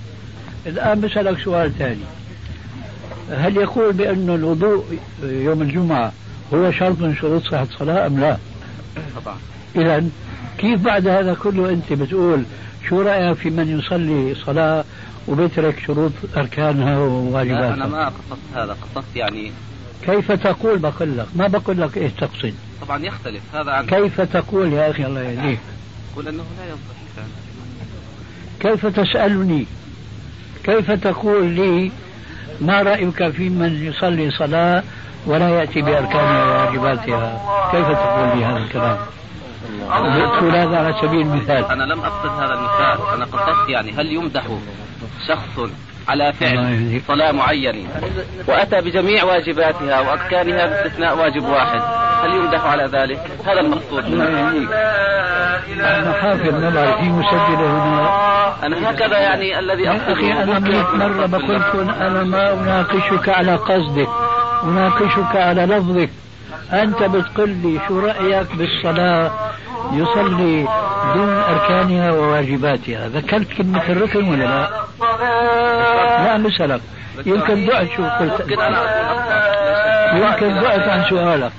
[0.66, 2.06] الآن بسألك سؤال ثاني
[3.32, 4.84] هل يقول بأن الوضوء
[5.24, 6.12] يوم الجمعة
[6.54, 8.38] هو شرط من شروط صحة الصلاة أم لا؟
[9.16, 9.38] طبعا
[9.76, 10.04] إذا
[10.58, 12.44] كيف بعد هذا كله أنت بتقول
[12.90, 14.84] شو رأيك في من يصلي صلاة
[15.28, 18.78] وبيترك شروط أركانها وواجباتها؟ أنا ما قصدت هذا.
[18.82, 19.52] قصدت يعني
[20.02, 21.26] كيف تقول؟ بقول لك.
[21.36, 22.54] ما بقول لك إيش تقصد.
[22.82, 23.42] طبعا يختلف.
[23.54, 25.60] هذا عن كيف تقول يا أخي الله يهديك؟
[26.14, 26.94] أقول أنه لا يصح.
[28.60, 29.66] كيف تسألني؟
[30.64, 31.92] كيف تقول لي
[32.62, 34.84] ما رأيك في من يصلي صلاة
[35.28, 38.98] ولا يأتي بأركانها وواجباتها كيف تقول لي هذا الكلام؟
[40.38, 41.66] تقول هذا على سبيل المثال.
[41.66, 43.14] أنا لم أقصد هذا المثال.
[43.14, 44.44] أنا قصدت يعني هل يمدح
[45.28, 45.70] شخص
[46.08, 47.90] على فعل صلاة معينة
[48.48, 51.82] وأتى بجميع واجباتها وأركانها باستثناء واجب واحد؟
[52.24, 54.06] هل يمدح على ذلك؟ هذا المقصود.
[55.80, 58.34] أنا حافظ نظر في مسجل هنا.
[58.64, 64.10] أنا هكذا يعني الذي أقصده أخي أنا مئة مرة بقول أنا ما أناقشك على قصدك.
[64.64, 66.10] أناقشك على لفظك.
[66.74, 69.32] أنت بتقول لي شو رأيك بالصلاة؟
[69.92, 70.68] يصلي
[71.16, 73.08] دون أركانها وواجباتها.
[73.08, 74.70] ذكرت كلمة الركن ولا لا؟
[76.24, 76.82] لا بسألك
[77.26, 78.40] يمكن ضعت شو قلت.
[80.14, 81.52] يمكن ضعت عن سؤالك.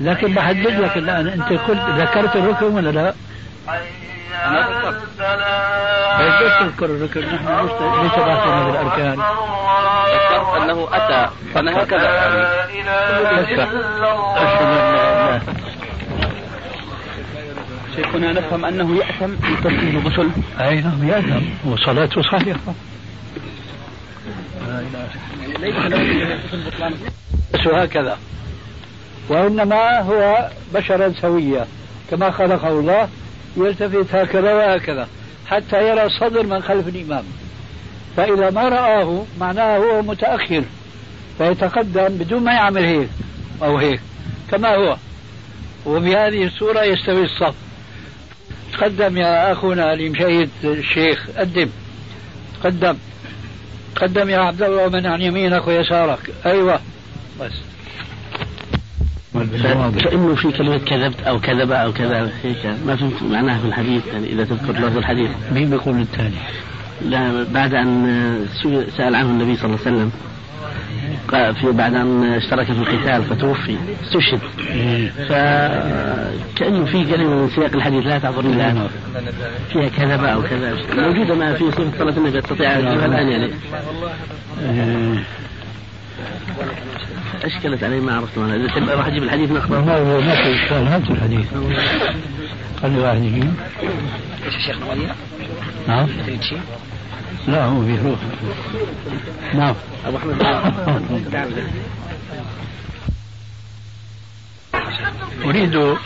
[0.00, 3.14] لكن بحدد لك الآن أنت قلت ذكرت الركن ولا لا؟
[4.46, 4.68] أنا
[6.20, 7.20] ذكرت الركن.
[7.20, 7.48] نحن
[8.02, 9.18] ليس بحثنا بالأركان
[10.42, 12.12] أنه أتى أنا هكذا؟
[17.96, 21.70] شيخنا نفهم أنه يأثم بترك الغسل أي نعم يأثم.
[21.70, 22.74] وصلاته صحيحة.
[27.54, 28.18] بس هكذا.
[29.28, 31.66] وإنما هو بشرا سويا
[32.10, 33.08] كما خلقه الله
[33.56, 35.08] يلتفت هكذا وهكذا
[35.46, 37.24] حتى يرى الصدر من خلف الإمام.
[38.16, 40.64] فإذا ما رآه معناه هو متأخر
[41.38, 43.08] فيتقدم بدون ما يعمل هيك
[43.62, 44.00] أو هيك
[44.50, 44.96] كما هو.
[45.86, 47.54] وبهذه الصورة يستوي الصف.
[48.72, 51.68] تقدم يا أخونا لمشيد الشيخ قدم
[52.62, 52.96] تقدم.
[53.96, 56.18] تقدم يا عبد الله ومن عن يمينك ويسارك.
[56.46, 56.80] أيوة.
[57.40, 57.52] بس.
[59.32, 64.26] فإنه في كلمة كذبت أو كذب أو كذا هيك ما فهمت معناها في الحديث يعني
[64.26, 65.30] إذا تذكر لفظ الحديث.
[65.52, 66.36] مين بيقول الثاني؟
[67.04, 68.46] لا بعد أن
[68.96, 70.12] سأل عنه النبي صلى الله عليه وسلم
[71.30, 74.40] في بعد أن اشترك في القتال فتوفي استشهد.
[75.28, 78.88] فكأنه في كلمة من سياق الحديث لا تعذر الآن.
[79.72, 83.50] فيها كذب أو كذا موجودة ما في صفة صلاة النبي تستطيع أن الآن يعني.
[87.44, 90.54] أشكلت علي ما عرفت أنا إذا تحب راح أجيب الحديث نقرأ ما هو ما في
[90.54, 91.46] إشكال هات الحديث.
[92.82, 93.54] خلي واحد يجيب.
[94.46, 94.76] إيش يا شيخ
[95.88, 96.08] نعم.
[97.46, 98.18] لا هو في روح.
[99.54, 99.74] نعم.
[100.06, 100.42] أبو أحمد
[105.44, 105.96] أريد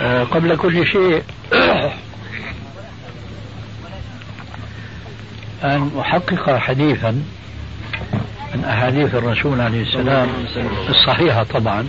[0.00, 1.22] آه، قبل كل شيء
[5.64, 7.10] أن أحقق حديثا
[8.54, 10.28] من أحاديث الرسول عليه السلام
[10.88, 11.88] الصحيحة طبعا.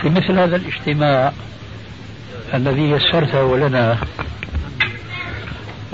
[0.00, 1.32] في مثل هذا الاجتماع
[2.54, 3.98] الذي يسرته لنا.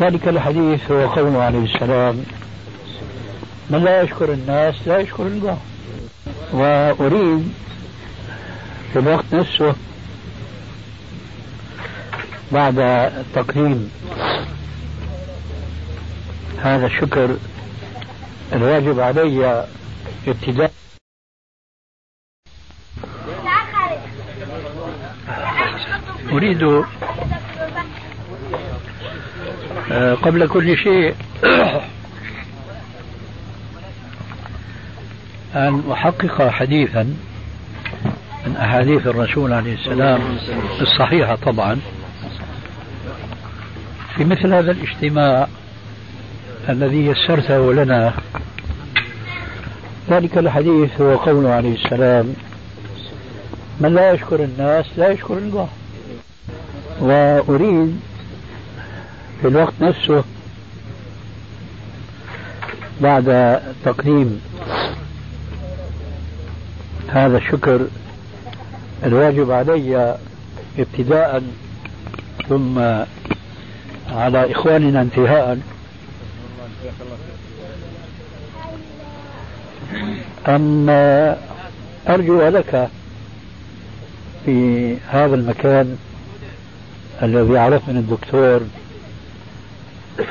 [0.00, 2.24] ذلك الحديث هو قوله عليه السلام.
[3.70, 5.58] من لا يشكر الناس لا يشكر الله.
[6.52, 7.52] وأريد
[8.92, 9.74] في الوقت نفسه
[12.52, 13.90] بعد تقديم
[16.62, 17.36] هذا الشكر
[18.52, 19.66] الواجب علي
[20.28, 20.72] ابتداء
[26.32, 26.62] أريد
[29.92, 31.14] آه، قبل كل شيء
[35.54, 37.14] أن أحقق حديثا
[38.46, 40.20] من أحاديث الرسول عليه السلام
[40.80, 41.80] الصحيحة طبعا
[44.16, 45.48] في مثل هذا الاجتماع
[46.68, 48.12] الذي يسرته لنا.
[50.10, 52.34] ذلك الحديث هو قوله عليه السلام
[53.80, 55.68] من لا يشكر الناس لا يشكر الله.
[57.02, 58.00] وأريد
[59.40, 60.24] في الوقت نفسه
[63.00, 64.40] بعد تقديم
[67.08, 67.86] هذا الشكر
[69.04, 70.16] الواجب علي
[70.78, 71.42] ابتداء
[72.48, 72.78] ثم
[74.12, 75.58] على إخواننا انتهاء.
[80.48, 80.88] أن
[82.08, 82.88] أرجو لك
[84.44, 85.96] في هذا المكان
[87.22, 88.60] الذي عرفني الدكتور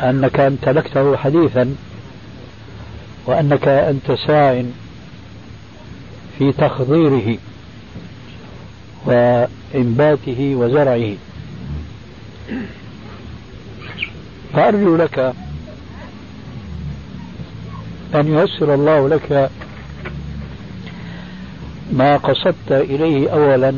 [0.04, 1.76] أنك امتلكته حديثا
[3.26, 4.64] وأنك أنت ساع
[6.38, 7.38] في تخضيره
[9.06, 11.14] وإنباته وزرعه.
[14.54, 15.34] فأرجو لك
[18.16, 19.50] أن ييسر الله لك
[21.94, 23.74] ما قصدت إليه أولا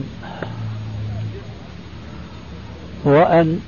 [3.03, 3.59] وأن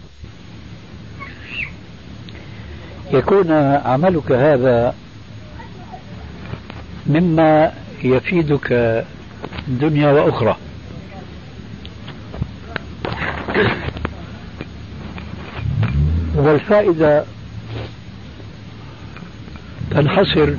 [3.14, 3.52] يكون
[3.86, 4.96] عملك هذا
[7.08, 7.72] مما
[8.04, 9.04] يفيدك
[9.68, 10.58] دنيا وأخرى.
[16.36, 17.24] والفائدة
[19.92, 20.50] تنحصر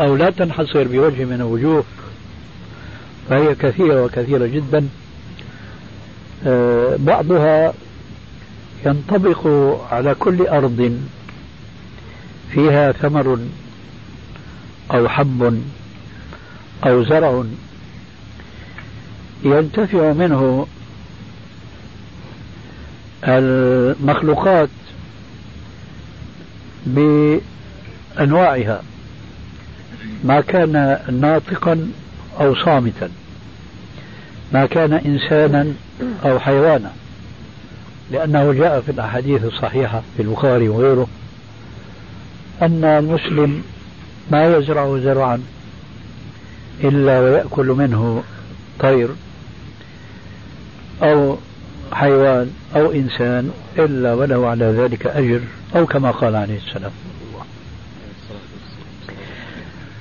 [0.00, 1.84] أو لا تنحصر بوجه من الوجوه
[3.28, 4.88] فهي كثيرة وكثيرة جدا.
[6.46, 7.72] آه، بعضها
[8.86, 9.46] ينطبق
[9.92, 11.00] على كل أرض
[12.52, 13.38] فيها ثمر
[14.94, 15.62] أو حب
[16.86, 17.44] أو زرع
[19.44, 20.66] ينتفع منه
[23.24, 24.68] المخلوقات
[26.86, 28.82] بأنواعها
[30.24, 31.88] ما كان ناطقا
[32.40, 33.10] أو صامتا
[34.52, 35.72] ما كان إنسانا
[36.24, 36.92] أو حيوانا.
[38.12, 41.06] لأنه جاء في الأحاديث الصحيحة في البخاري وغيره
[42.62, 43.62] أن المسلم
[44.30, 45.42] ما يزرع زرعا
[46.84, 48.22] إلا ويأكل منه
[48.80, 49.08] طير
[51.02, 51.36] أو
[51.92, 55.40] حيوان أو إنسان إلا وله على ذلك أجر
[55.76, 56.90] أو كما قال عليه السلام.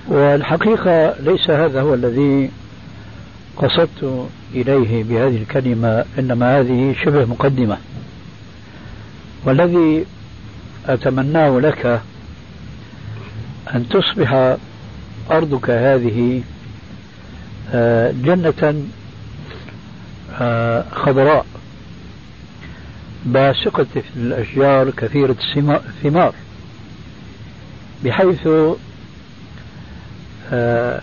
[0.08, 2.52] والحقيقة ليس هذا هو الذي
[3.58, 7.78] قصدت إليه بهذه الكلمة إنما هذه شبه مقدمة.
[9.46, 10.06] والذي
[10.86, 12.02] أتمناه لك
[13.76, 14.58] أن تصبح
[15.32, 16.44] أرضك هذه
[17.74, 18.84] آه، جنة
[20.40, 21.46] آه، خضراء
[23.26, 23.86] باسقة
[24.18, 25.36] الأشجار كثيرة
[25.68, 26.34] الثمار
[28.04, 28.48] بحيث
[30.52, 31.02] آه،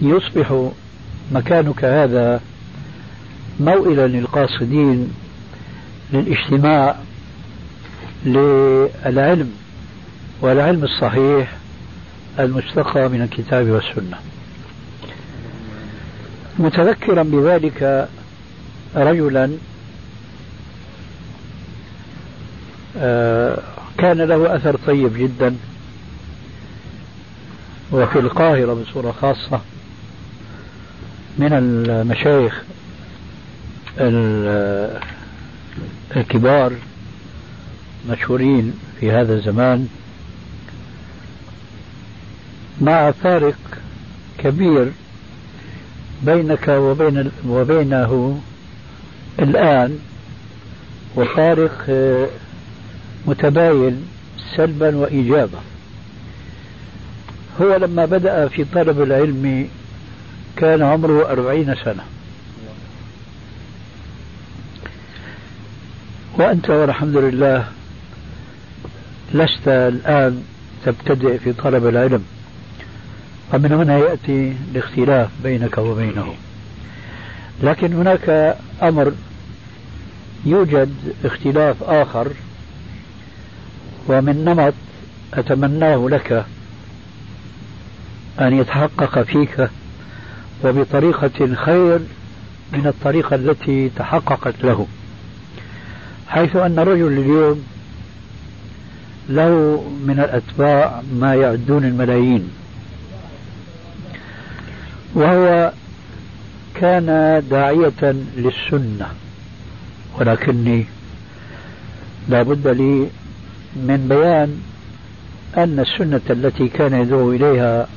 [0.00, 0.70] يصبح
[1.32, 2.40] مكانك هذا
[3.60, 5.12] موئلا للقاصدين
[6.12, 6.96] للاجتماع
[8.24, 9.52] للعلم
[10.40, 11.52] والعلم الصحيح
[12.38, 14.18] المستقى من الكتاب والسنة.
[16.58, 18.08] متذكرا بذلك
[18.96, 19.50] رجلا
[22.96, 23.58] آه،
[23.98, 25.56] كان له أثر طيب جدا
[27.92, 29.60] وفي القاهرة بصورة خاصة
[31.38, 32.62] من المشايخ
[36.16, 36.72] الكبار.
[38.10, 39.88] مشهورين في هذا الزمان
[42.80, 43.56] مع فارق
[44.38, 44.92] كبير
[46.22, 48.40] بينك وبين وبينه
[49.38, 49.98] الآن
[51.16, 51.84] وفارق
[53.26, 54.06] متباين
[54.56, 55.58] سلبا وإيجابا.
[57.60, 59.68] هو لما بدأ في طلب العلم
[60.56, 62.04] كان عمره أربعين سنة.
[66.38, 67.68] وأنت والحمد لله
[69.34, 70.42] لست الآن
[70.84, 72.24] تبتدئ في طلب العلم
[73.54, 76.34] ومن هنا يأتي الاختلاف بينك وبينه.
[77.62, 79.12] لكن هناك أمر
[80.46, 80.94] يوجد
[81.24, 82.28] اختلاف آخر
[84.08, 84.74] ومن نمط
[85.34, 86.44] أتمناه لك
[88.40, 89.68] أن يتحقق فيك
[90.64, 92.00] وبطريقة خير
[92.72, 94.86] من الطريقة التي تحققت له.
[96.28, 97.64] حيث أن الرجل اليوم
[99.28, 102.50] له من الأتباع ما يعدون الملايين.
[105.14, 105.72] وهو
[106.74, 109.06] كان داعية للسنة.
[110.20, 110.84] ولكني
[112.28, 113.08] لا بد لي
[113.76, 114.60] من بيان
[115.56, 117.88] أن السنة التي كان يدعو إليها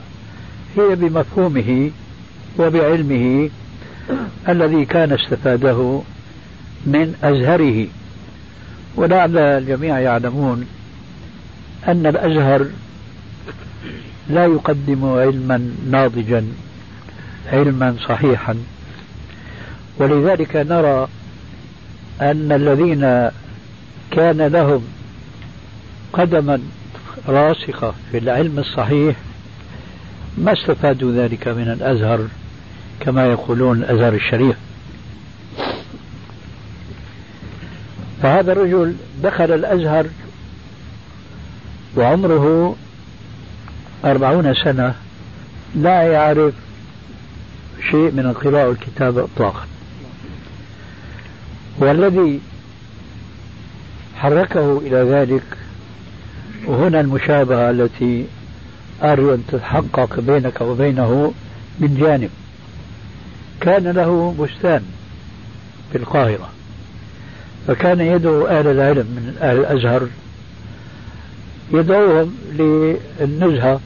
[0.78, 1.92] هي بمفهومه
[2.60, 3.50] وبعلمه
[4.50, 6.02] الذي كان استفاده
[6.86, 7.88] من أزهره.
[8.96, 10.68] ولعل الجميع يعلمون
[11.88, 12.68] أن الأزهر
[14.30, 16.46] لا يقدم علما ناضجا
[17.52, 18.56] علما صحيحا.
[19.98, 21.08] ولذلك نرى
[22.22, 23.30] أن الذين
[24.12, 24.82] كان لهم
[26.14, 26.60] قدما
[27.28, 29.16] راسخة في العلم الصحيح
[30.38, 32.28] ما استفادوا ذلك من الأزهر
[33.00, 34.56] كما يقولون الأزهر الشريف.
[38.22, 40.06] فهذا الرجل دخل الأزهر
[41.98, 42.76] وعمره
[44.06, 44.96] أربعون سنة
[45.76, 46.54] لا يعرف
[47.92, 49.66] شيء من القراءة والكتابة إطلاقا.
[51.78, 52.40] والذي
[54.18, 55.44] حركه إلى ذلك
[56.66, 58.26] وهنا المشابهة التي
[59.04, 61.34] أرجو أن تتحقق بينك وبينه
[61.80, 62.30] من جانب.
[63.62, 64.82] كان له بستان
[65.92, 66.50] في القاهرة
[67.68, 70.08] فكان يدعو أهل العلم من أهل الأزهر
[71.74, 73.80] يدعوهم للنزهة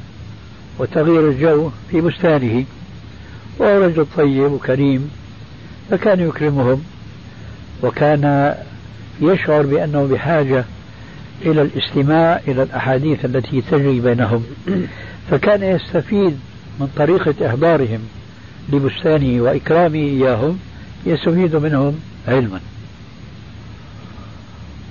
[0.79, 2.63] وتغيير الجو في بستانه.
[3.59, 5.11] وهو رجل طيب وكريم
[5.91, 6.84] فكان يكرمهم
[7.84, 8.55] وكان
[9.21, 10.65] يشعر بأنه بحاجة
[11.45, 14.43] إلى الاستماع إلى الأحاديث التي تجري بينهم.
[15.32, 16.39] فكان يستفيد
[16.79, 17.99] من طريقة إحضارهم
[18.73, 20.59] لبستانه وإكرامه إياهم
[21.05, 22.59] يستفيد منهم علما.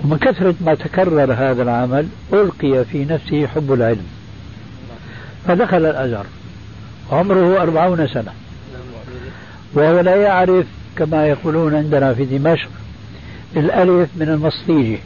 [0.04, 4.06] ومن كثرة ما تكرر هذا العمل ألقي في نفسه حب العلم.
[5.46, 6.26] فدخل الأزهر.
[7.12, 8.32] عمره أربعون سنة.
[9.74, 12.68] وهو لا يعرف كما يقولون عندنا في دمشق
[13.56, 14.98] الألف من المصطيجة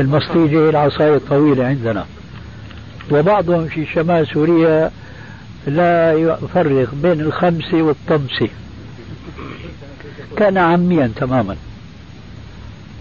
[0.00, 2.06] المصطيجة هي العصاية الطويلة عندنا.
[3.10, 4.90] وبعضهم في شمال سوريا
[5.66, 8.48] لا يفرق بين الخمسة والطمسة
[10.36, 11.56] كان عاميا تماما.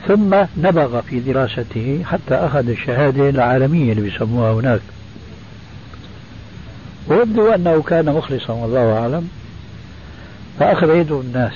[0.07, 4.81] ثم نبغ في دراسته حتى أخذ الشهادة العالمية اللي بيسموها هناك.
[7.07, 9.29] ويبدو أنه كان مخلصا والله أعلم.
[10.59, 11.53] فأخذ يدعو الناس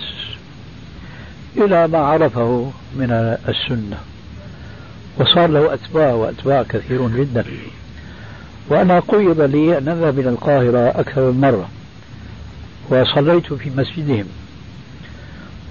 [1.58, 3.98] إلى ما عرفه من السنة.
[5.18, 7.46] وصار له أتباع وأتباع كثيرون جدا.
[8.70, 11.70] وأنا قيض لي أن أذهب إلى القاهرة أكثر من مرة.
[12.90, 14.26] وصليت في مسجدهم.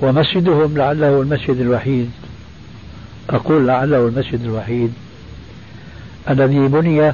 [0.00, 2.10] ومسجدهم لعله المسجد الوحيد
[3.30, 4.92] أقول لعله المسجد الوحيد
[6.30, 7.12] الذي بني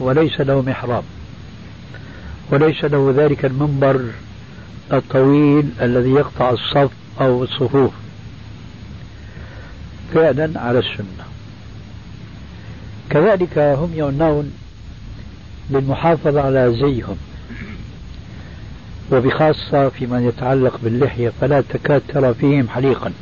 [0.00, 1.04] وليس له محراب
[2.50, 4.04] وليس له ذلك المنبر
[4.92, 7.92] الطويل الذي يقطع الصف أو الصفوف
[10.14, 11.24] فعلا على السنة.
[13.10, 14.52] كذلك هم يعنون
[15.70, 17.16] بالمحافظة على زيهم
[19.12, 23.12] وبخاصة فيما يتعلق باللحية فلا تكاد ترى فيهم حليقا.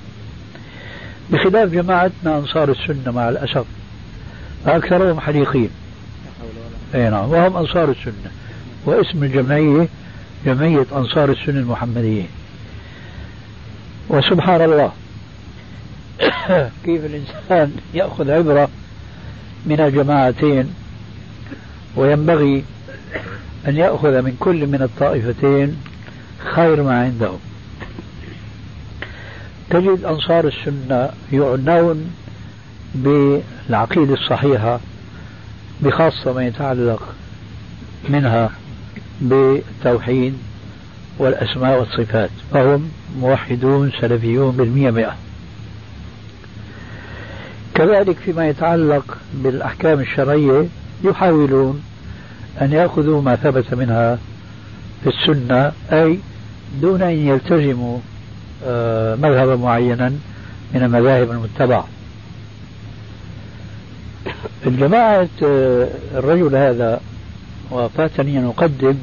[1.31, 3.65] بخلاف جماعتنا أنصار السنة مع الأسف
[4.65, 5.71] فأكثرهم حليقين
[6.95, 8.31] أي نعم وهم أنصار السنة
[8.85, 9.89] واسم الجمعية
[10.47, 12.25] جمعية أنصار السنة المحمدية.
[14.09, 14.93] وسبحان الله
[16.85, 18.69] كيف الإنسان يأخذ عبرة
[19.67, 20.75] من الجماعتين
[21.97, 22.65] وينبغي
[23.69, 25.77] أن يأخذ من كل من الطائفتين
[26.55, 27.39] خير ما عندهم.
[29.71, 32.11] تجد أنصار السنة يعنون
[32.95, 34.81] بالعقيدة الصحيحة
[35.81, 37.03] بخاصة ما يتعلق
[38.09, 38.51] منها
[39.21, 40.35] بالتوحيد
[41.19, 42.31] والأسماء والصفات.
[42.53, 42.91] فهم
[43.21, 45.17] موحدون سلفيون بالمئة مئة.
[47.75, 50.67] كذلك فيما يتعلق بالأحكام الشرعية
[51.05, 51.83] يحاولون
[52.61, 54.19] أن يأخذوا ما ثبت منها
[55.05, 56.19] في السنة أي
[56.81, 57.99] دون أن يلتزموا
[59.17, 60.09] مذهبا معينا
[60.75, 61.87] من المذاهب المتبعة.
[64.67, 67.01] الجماعة آه، الرجل هذا
[67.71, 68.95] وفاتني أن أقدم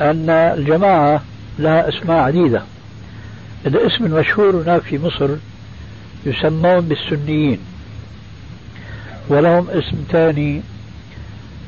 [0.00, 1.22] أن الجماعة
[1.58, 2.62] لها أسماء عديدة.
[3.66, 5.28] الاسم المشهور هناك في مصر
[6.26, 7.58] يسمون بالسنيين
[9.28, 10.62] ولهم اسم ثاني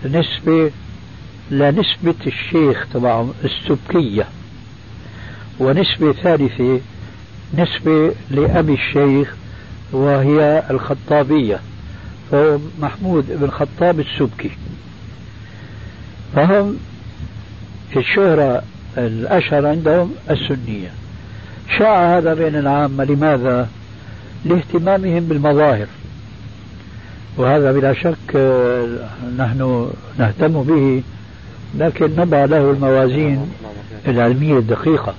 [0.04, 0.70] نسبة
[1.50, 4.26] لنسبة الشيخ تبعهم السبكية.
[5.60, 6.80] ونسبة ثالثة
[7.58, 9.34] نسبة لأبي الشيخ
[9.92, 11.60] وهي الخطابية
[12.30, 14.50] فهو محمود بن خطاب السبكي.
[16.34, 16.76] فهم
[17.92, 18.62] في الشهرة
[18.98, 20.90] الأشهر عندهم السنية.
[21.78, 23.68] شاع هذا بين العامة لماذا؟
[24.44, 25.86] لاهتمامهم بالمظاهر.
[27.36, 28.36] وهذا بلا شك
[29.38, 31.02] نحن نهتم به
[31.78, 33.52] لكن نضع له الموازين
[34.08, 35.14] العلمية الدقيقة.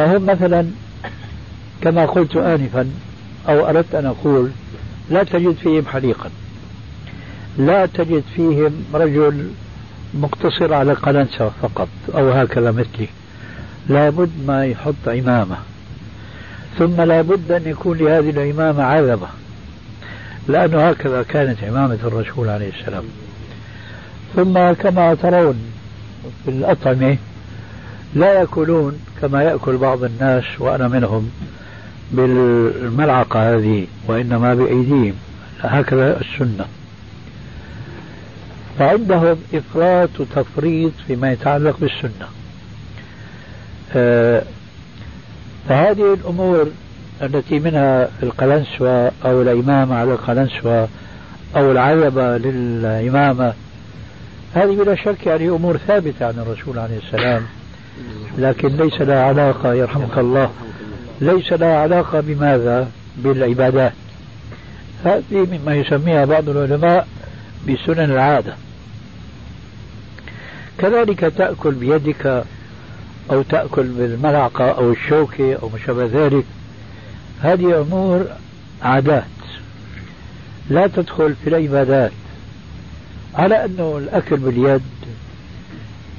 [0.00, 0.66] فهم مثلا
[1.82, 2.90] كما قلت آنفا
[3.48, 4.50] أو أردت أن أقول
[5.10, 6.30] لا تجد فيهم حليقا
[7.58, 9.50] لا تجد فيهم رجل
[10.14, 13.08] مقتصر على قلنسة فقط أو هكذا مثلي.
[13.88, 15.56] لابد ما يحط عمامة
[16.78, 19.28] ثم لابد أن يكون لهذه العمامة عذبة
[20.48, 23.04] لأنه هكذا كانت عمامة الرسول عليه السلام.
[24.36, 25.56] ثم كما ترون
[26.44, 27.16] في الأطعمة
[28.14, 31.30] لا يأكلون كما يأكل بعض الناس وأنا منهم
[32.12, 35.14] بالملعقة هذه وإنما بأيديهم.
[35.60, 36.64] هكذا السنة.
[38.78, 42.28] فعندهم إفراط وتفريط فيما يتعلق بالسنة.
[43.96, 44.42] آه،
[45.68, 46.68] فهذه الأمور
[47.22, 50.88] التي منها القلنسوة أو الإمامة على القلنسوة
[51.56, 53.52] أو العيبة للإمامة
[54.54, 57.42] هذه بلا شك يعني أمور ثابتة عن الرسول عليه السلام.
[58.38, 60.50] لكن ليس لها علاقة يرحمك الله.
[61.20, 63.92] ليس لها علاقة بماذا؟ بالعبادات.
[65.04, 67.08] هذه مما يسميها بعض العلماء
[67.68, 68.54] بسنن العادة.
[70.78, 72.44] كذلك تأكل بيدك
[73.30, 76.44] أو تأكل بالملعقة أو الشوكة أو ما شابه ذلك.
[77.42, 78.26] هذه أمور
[78.82, 79.24] عادات.
[80.70, 82.12] لا تدخل في العبادات.
[83.34, 84.82] على أنه الأكل باليد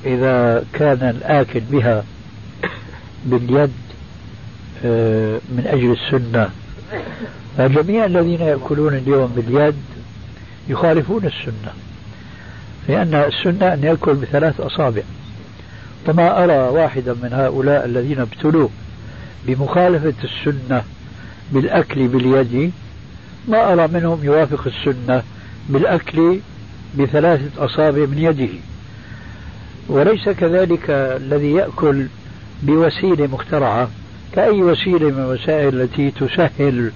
[0.05, 2.03] إذا كان الآكل بها
[3.25, 3.71] باليد
[4.85, 6.49] آه، من أجل السنة.
[7.57, 9.75] فجميع الذين يأكلون اليوم باليد
[10.67, 11.73] يخالفون السنة
[12.89, 15.01] لأن السنة أن يأكل بثلاث أصابع.
[16.07, 18.67] وما أرى واحدا من هؤلاء الذين ابتلوا
[19.47, 20.83] بمخالفة السنة
[21.51, 22.71] بالأكل باليد
[23.47, 25.23] ما أرى منهم يوافق السنة
[25.69, 26.39] بالأكل
[26.97, 28.49] بثلاثة أصابع من يده.
[29.87, 32.05] وليس كذلك الذي يأكل
[32.63, 33.89] بوسيلة مخترعة.
[34.35, 36.91] كأي وسيلة من الوسائل التي تسهل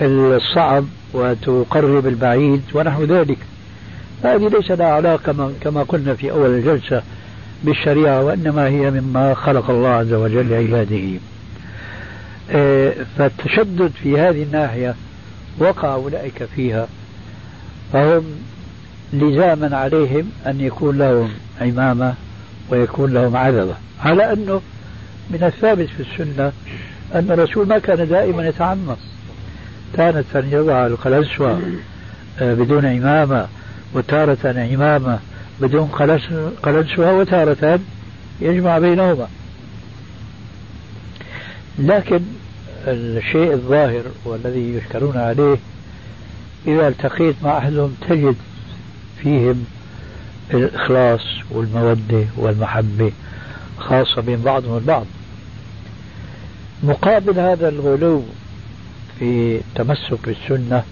[0.00, 3.38] الصعب وتقرب البعيد ونحو ذلك.
[4.24, 7.02] هذه ليس لها علاقة كما قلنا في أول الجلسة
[7.64, 11.20] بالشريعة وإنما هي مما خلق الله عز وجل لعباده.
[12.50, 14.94] آه، فالتشدد في هذه الناحية
[15.58, 16.88] وقع أولئك فيها.
[17.92, 18.24] فهم
[19.12, 21.30] لزاما عليهم أن يكون لهم
[21.60, 22.14] عمامة
[22.70, 24.60] ويكون لهم عذبة على أنه
[25.30, 26.52] من الثابت في السنة
[27.14, 28.96] أن الرسول ما كان دائما يتعمم
[29.92, 31.62] تارة يضع القلنسوة
[32.40, 33.46] آه، بدون عمامة
[33.94, 35.18] وتارة عمامة
[35.60, 35.86] بدون
[36.62, 37.80] قلنسوة وتارة
[38.40, 39.28] يجمع بينهما.
[41.78, 42.20] لكن
[42.86, 45.56] الشيء الظاهر والذي يشكرون عليه
[46.66, 48.36] إذا التقيت مع أهلهم تجد
[49.22, 49.64] فيهم
[50.54, 53.12] الإخلاص والمودة والمحبة
[53.78, 55.06] خاصة بين بعضهم البعض
[56.82, 58.22] مقابل هذا الغلو
[59.18, 60.82] في التمسك بالسنة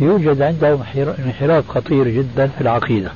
[0.00, 0.82] يوجد عندهم
[1.26, 3.10] انحراف خطير جدا في العقيدة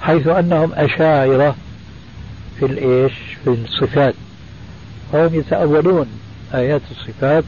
[0.00, 1.56] حيث أنهم أشاعرة
[2.58, 3.12] في الإيش؟
[3.44, 4.14] في الصفات.
[5.12, 6.06] وهم يتأولون
[6.54, 7.44] آيات الصفات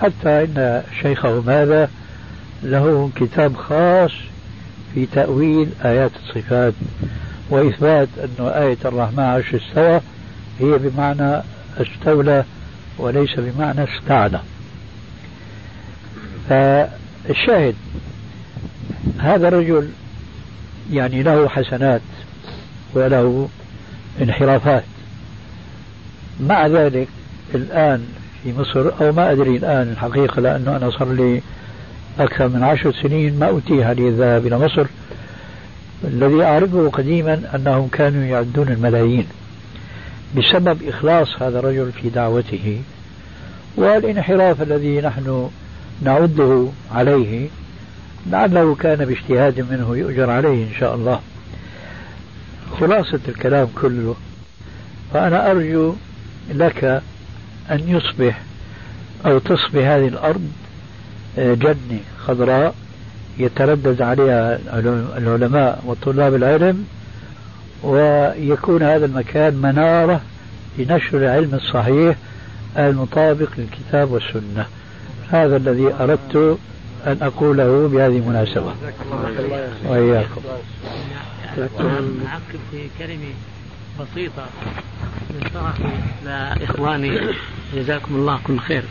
[0.00, 1.90] حتى إن شيخهم هذا
[2.62, 4.10] له كتاب خاص
[4.94, 6.74] في تأويل آيات الصفات
[7.50, 10.00] وإثبات أن آية الرحمن عرش استوى
[10.60, 11.42] هي بمعنى
[11.80, 12.44] استولى
[12.98, 14.40] وليس بمعنى استعلى
[16.48, 17.74] فالشاهد
[19.18, 19.88] هذا الرجل
[20.92, 22.00] يعني له حسنات
[22.94, 23.48] وله
[24.22, 24.84] انحرافات.
[26.40, 27.08] مع ذلك
[27.54, 28.06] الآن
[28.42, 31.42] في مصر أو ما أدري الآن الحقيقة لأنه أنا صار لي
[32.18, 34.86] أكثر من عشر سنين ما أتيح لي الذهاب إلى مصر
[36.04, 39.26] الذي أعرفه قديما أنهم كانوا يعدون الملايين.
[40.36, 42.80] بسبب إخلاص هذا الرجل في دعوته
[43.76, 45.50] والانحراف الذي نحن
[46.02, 47.48] نعده عليه
[48.26, 51.20] لعله كان باجتهاد منه يؤجر عليه إن شاء الله.
[52.80, 54.14] خلاصة الكلام كله
[55.12, 55.94] فأنا أرجو
[56.54, 56.84] لك
[57.70, 58.40] أن يصبح
[59.26, 60.52] أو تصبح هذه الأرض
[61.38, 62.74] جنة خضراء
[63.38, 64.58] يتردد عليها
[65.18, 66.86] العلماء وطلاب العلم
[67.82, 70.20] ويكون هذا المكان منارة
[70.78, 72.16] لنشر العلم الصحيح
[72.78, 74.66] المطابق للكتاب والسنة.
[75.30, 76.58] هذا الذي أردت
[77.06, 78.74] أن أقوله بهذه المناسبة.
[79.88, 80.40] وإياكم.
[82.26, 83.34] أعقب في كلمة
[84.00, 84.46] بسيطة
[85.30, 85.72] من
[86.24, 87.20] لإخواني
[87.74, 88.84] جزاكم الله كل خير.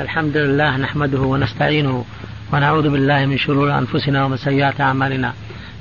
[0.00, 2.04] الحمد لله نحمده ونستعينه
[2.52, 5.32] ونعوذ بالله من شرور أنفسنا ومن سيئات أعمالنا.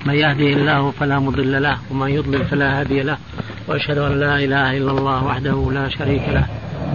[0.06, 3.18] من يهده الله فلا مضل له ومن يضلل فلا هادي له.
[3.68, 6.46] وأشهد أن لا إله إلا الله وحده لا شريك له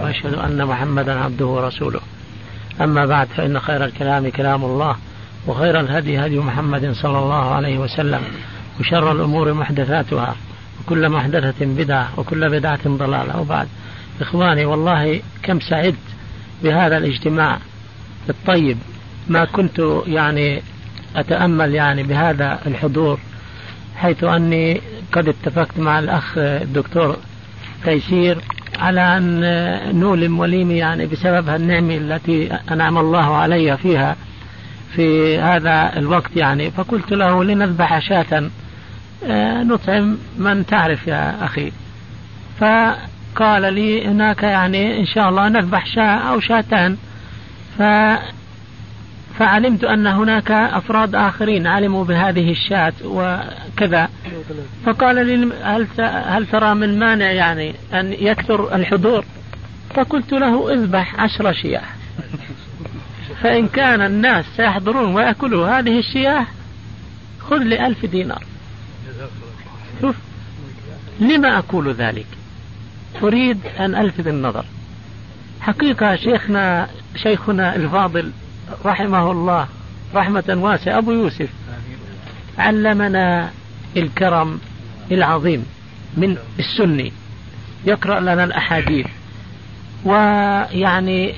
[0.01, 1.99] وأشهد أن محمدا عبده ورسوله.
[2.81, 4.95] أما بعد فإن خير الكلام كلام الله
[5.47, 8.21] وخير الهدي هدي محمد صلى الله عليه وسلم
[8.79, 10.35] وشر الأمور محدثاتها
[10.79, 13.39] وكل محدثة بدعة وكل بدعة ضلالة.
[13.39, 13.67] وبعد
[14.21, 16.06] إخواني والله كم سعدت
[16.63, 17.57] بهذا الاجتماع.
[18.29, 18.77] الطيب
[19.27, 20.61] ما كنت يعني
[21.15, 23.19] أتأمل يعني بهذا الحضور
[23.95, 24.81] حيث أني
[25.11, 27.17] قد اتفقت مع الأخ الدكتور
[27.85, 28.37] تيسير
[28.79, 34.15] على أن نولم وليمي يعني بسبب النعمة التي أنعم الله علي فيها
[34.95, 36.71] في هذا الوقت يعني.
[36.71, 38.49] فقلت له لنذبح شاة
[39.25, 41.71] آه، نطعم من تعرف يا أخي.
[43.37, 46.97] فقال لي هناك يعني إن شاء الله نذبح شاة أو شاتان.
[47.77, 47.81] ف
[49.39, 54.09] فعلمت أن هناك أفراد آخرين علموا بهذه الشاة وكذا.
[54.85, 59.25] فقال لي هل, هل ترى من مانع يعني أن يكثر الحضور؟
[59.95, 61.87] فقلت له اذبح عشر شياه.
[63.41, 66.45] فإن كان الناس سيحضرون ويأكلوا هذه الشياه
[67.39, 68.43] خذ لي ألف دينار.
[70.01, 70.15] شوف
[71.19, 72.36] لما أقول ذلك؟
[73.23, 74.65] أريد أن ألفت النظر.
[75.61, 78.31] حقيقة شيخنا شيخنا الفاضل
[78.85, 79.67] رحمه الله
[80.15, 81.49] رحمة واسعة أبو يوسف
[82.57, 83.49] علمنا
[83.97, 84.59] الكرم
[85.11, 85.65] العظيم
[86.17, 87.11] من السني.
[87.85, 89.07] يقرأ لنا الأحاديث.
[90.05, 91.33] ويعني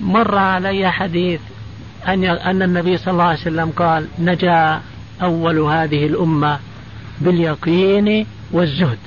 [0.00, 1.40] مر علي حديث
[2.08, 4.80] أن أن النبي صلى الله عليه وسلم قال نجا
[5.22, 6.58] أول هذه الأمة
[7.20, 8.98] باليقين والزهد.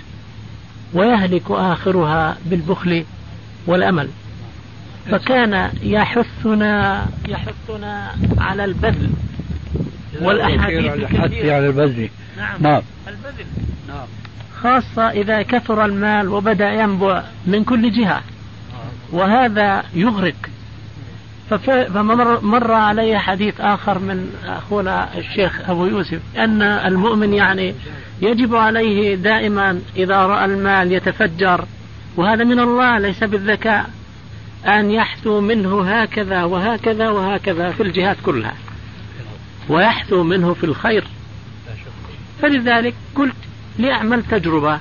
[0.95, 3.05] ويهلك آخرها بالبخل
[3.67, 4.09] والأمل.
[5.11, 9.09] فكان يحثنا يحثنا على البذل
[10.21, 12.09] والأحاديث الحث على البذل.
[12.37, 12.81] نعم, نعم.
[13.07, 13.45] البذل.
[13.87, 14.07] نعم.
[14.61, 18.21] خاصة إذا كثر المال وبدأ ينبع من كل جهة.
[19.11, 20.35] وهذا يغرق
[21.49, 27.75] فمر مر علي حديث آخر من أخونا الشيخ أبو يوسف أن المؤمن يعني
[28.21, 31.65] يجب عليه دائما إذا رأى المال يتفجر
[32.17, 33.89] وهذا من الله ليس بالذكاء
[34.67, 38.53] أن يحثو منه هكذا وهكذا وهكذا في الجهات كلها
[39.69, 41.03] ويحثو منه في الخير.
[42.41, 43.35] فلذلك قلت
[43.79, 44.79] لأعمل تجربة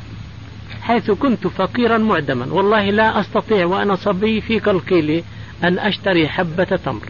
[0.83, 5.25] حيث كنت فقيرا معدما والله لا أستطيع وأنا صبي في قلقيلي
[5.65, 7.09] أن أشتري حبة تمر.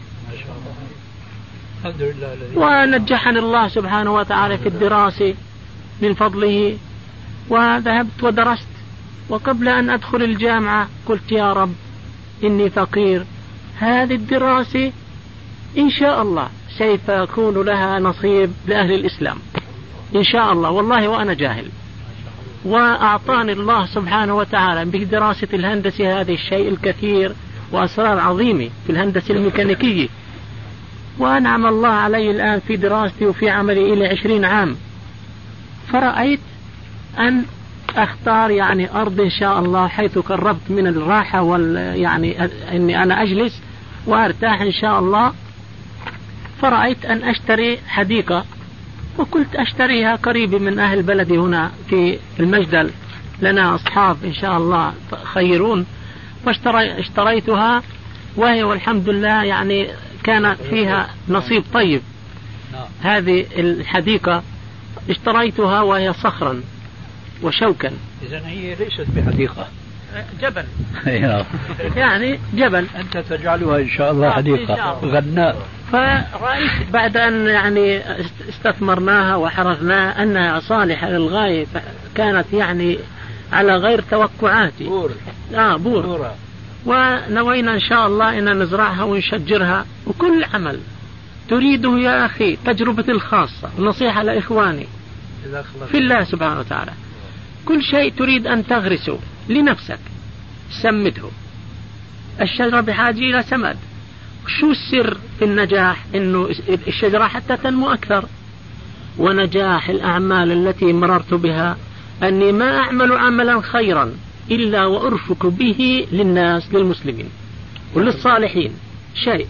[2.55, 5.34] ونجحني الله سبحانه وتعالى في الدراسة
[6.02, 6.78] من فضله
[7.48, 8.66] وذهبت ودرست.
[9.28, 11.74] وقبل أن أدخل الجامعة قلت يا رب
[12.44, 13.24] إني فقير.
[13.78, 14.92] هذه الدراسة
[15.78, 16.48] إن شاء الله
[16.78, 19.38] سوف يكون لها نصيب لأهل الإسلام.
[20.16, 21.68] إن شاء الله والله وأنا جاهل.
[22.64, 27.34] وأعطاني الله سبحانه وتعالى بدراسة الهندسة هذا الشيء الكثير.
[27.74, 30.08] وأسرار عظيمة في الهندسة الميكانيكية.
[31.18, 34.76] وأنعم الله علي الآن في دراستي وفي عملي إلى عشرين عام.
[35.92, 36.40] فرأيت
[37.18, 37.44] أن
[37.96, 43.60] أختار يعني أرض إن شاء الله حيث قربت من الراحة وال يعني إني أنا أجلس
[44.06, 45.32] وأرتاح إن شاء الله.
[46.62, 48.44] فرأيت أن أشتري حديقة
[49.18, 52.90] وقلت أشتريها قريب من أهل بلدي هنا في المجدل.
[53.42, 54.92] لنا أصحاب إن شاء الله
[55.24, 55.86] خيرون.
[56.47, 57.82] واشتريتها
[58.36, 59.88] وهي والحمد لله يعني
[60.24, 62.03] كان فيها نصيب طيب.
[63.03, 64.42] هذه الحديقة
[65.11, 66.62] اشتريتها وهي صخرا
[67.42, 67.90] وشوكا.
[68.22, 69.68] إذا هي ليست بحديقة.
[70.40, 70.64] جبل.
[71.07, 71.45] نعم.
[71.97, 72.86] يعني جبل.
[72.97, 75.01] أنت تجعلها إن شاء الله حديقة.
[75.05, 75.57] غناء.
[75.92, 78.03] فرأيت بعد أن يعني
[78.49, 81.66] استثمرناها وحرثناها أنها صالحة للغاية
[82.14, 82.99] كانت يعني
[83.55, 84.84] على غير توقعاتي.
[84.84, 85.11] بور
[85.55, 86.34] آه بور بورة.
[86.86, 90.80] ونوينا إن شاء الله أن نزرعها ونشجرها وكل عمل
[91.48, 93.68] تريده يا أخي تجربتي الخاصة.
[93.78, 94.86] نصيحة لإخواني.
[95.90, 96.92] في الله سبحانه وتعالى.
[97.64, 99.98] كل شيء تريد أن تغرسه لنفسك.
[100.82, 101.28] سمده.
[102.40, 103.76] الشجرة بحاجة إلى سماد
[104.46, 106.48] شو السر في النجاح؟ إنه
[106.88, 108.24] الشجرة حتى تنمو أكثر.
[109.18, 111.76] ونجاح الأعمال التي مررت بها.
[112.22, 114.12] أني ما أعمل عملا خيرا
[114.50, 117.28] إلا وأرفق به للناس للمسلمين
[117.94, 118.72] وللصالحين.
[119.14, 119.46] شيء.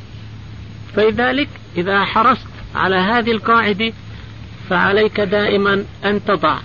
[0.97, 3.93] فلذلك إذا حرصت على هذه القاعدة
[4.71, 6.59] فعليك دائما أن تضع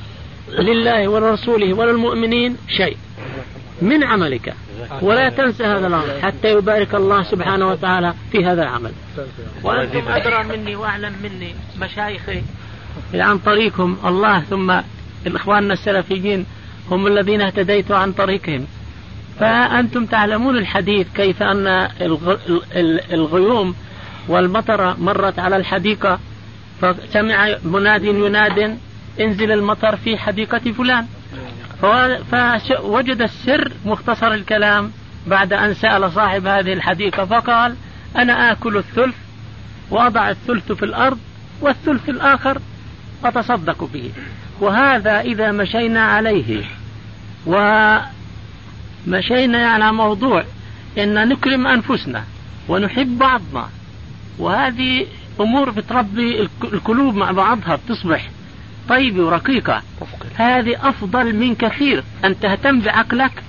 [0.60, 2.98] لله ولرسوله وللمؤمنين شيء
[3.82, 4.54] من عملك.
[5.02, 8.92] ولا تنسى هذا الأمر حتى يبارك الله سبحانه وتعالى في هذا العمل.
[9.64, 12.42] وأنتم أدرى مني وأعلم مني مشايخي.
[13.14, 14.80] عن طريقهم الله ثم
[15.28, 16.46] الإخوان السلفيين
[16.92, 18.66] هم الذين اهتديت عن طريقهم.
[19.40, 21.88] فأنتم تعلمون الحديث كيف أن
[23.12, 23.76] الغيوم
[24.28, 26.20] والمطر مرت على الحديقة
[26.82, 28.78] فسمع مناد يناد
[29.22, 31.06] انزل المطر في حديقة فلان.
[32.32, 34.92] فوجد السر مختصر الكلام
[35.28, 37.76] بعد أن سأل صاحب هذه الحديقة فقال
[38.16, 39.16] أنا آكل الثلث
[39.92, 41.20] وأضع الثلث في الأرض
[41.62, 42.62] والثلث الآخر
[43.26, 44.12] أتصدق به.
[44.62, 46.64] وهذا إذا مشينا عليه.
[49.08, 50.44] ومشينا على موضوع
[50.98, 52.24] أن نكرم أنفسنا
[52.68, 53.70] ونحب بعضنا.
[54.40, 55.06] وهذه
[55.40, 58.30] أمور بتربي القلوب مع بعضها بتصبح
[58.90, 59.82] طيبة ورقيقة.
[60.36, 63.44] هذه أفضل من كثير أن تهتم بعقلك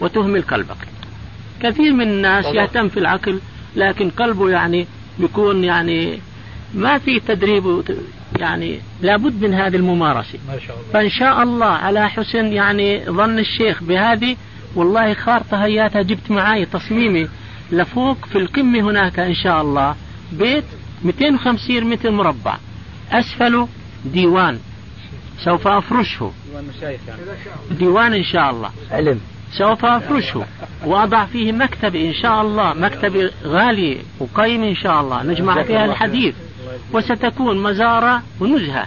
[0.00, 0.76] وتهمل قلبك.
[1.62, 3.40] كثير من الناس يهتم في العقل
[3.76, 4.86] لكن قلبه يعني
[5.18, 6.18] بيكون يعني
[6.74, 7.82] ما في تدريب
[8.38, 10.38] يعني لابد من هذه الممارسة.
[10.48, 10.92] ما شاء الله.
[10.92, 14.36] فإن شاء الله على حسن يعني ظن الشيخ بهذه
[14.74, 17.28] والله خارطة هياتها جبت معي تصميمي
[17.72, 19.94] لفوق في القمة هناك إن شاء الله
[20.32, 20.64] بيت
[21.04, 22.56] 250 متر مربع
[23.12, 23.68] أسفله
[24.04, 24.58] ديوان
[25.44, 26.32] سوف أفرشه.
[26.48, 27.20] ديوان يعني.
[27.70, 28.70] ديوان إن شاء الله.
[28.90, 29.20] علم.
[29.52, 30.44] سوف أفرشه.
[30.84, 35.22] وأضع فيه مكتب إن شاء الله مكتب غالي وقيم إن شاء الله.
[35.22, 36.34] نجمع فيها الحديث.
[36.92, 38.86] وستكون مزارة ونزهة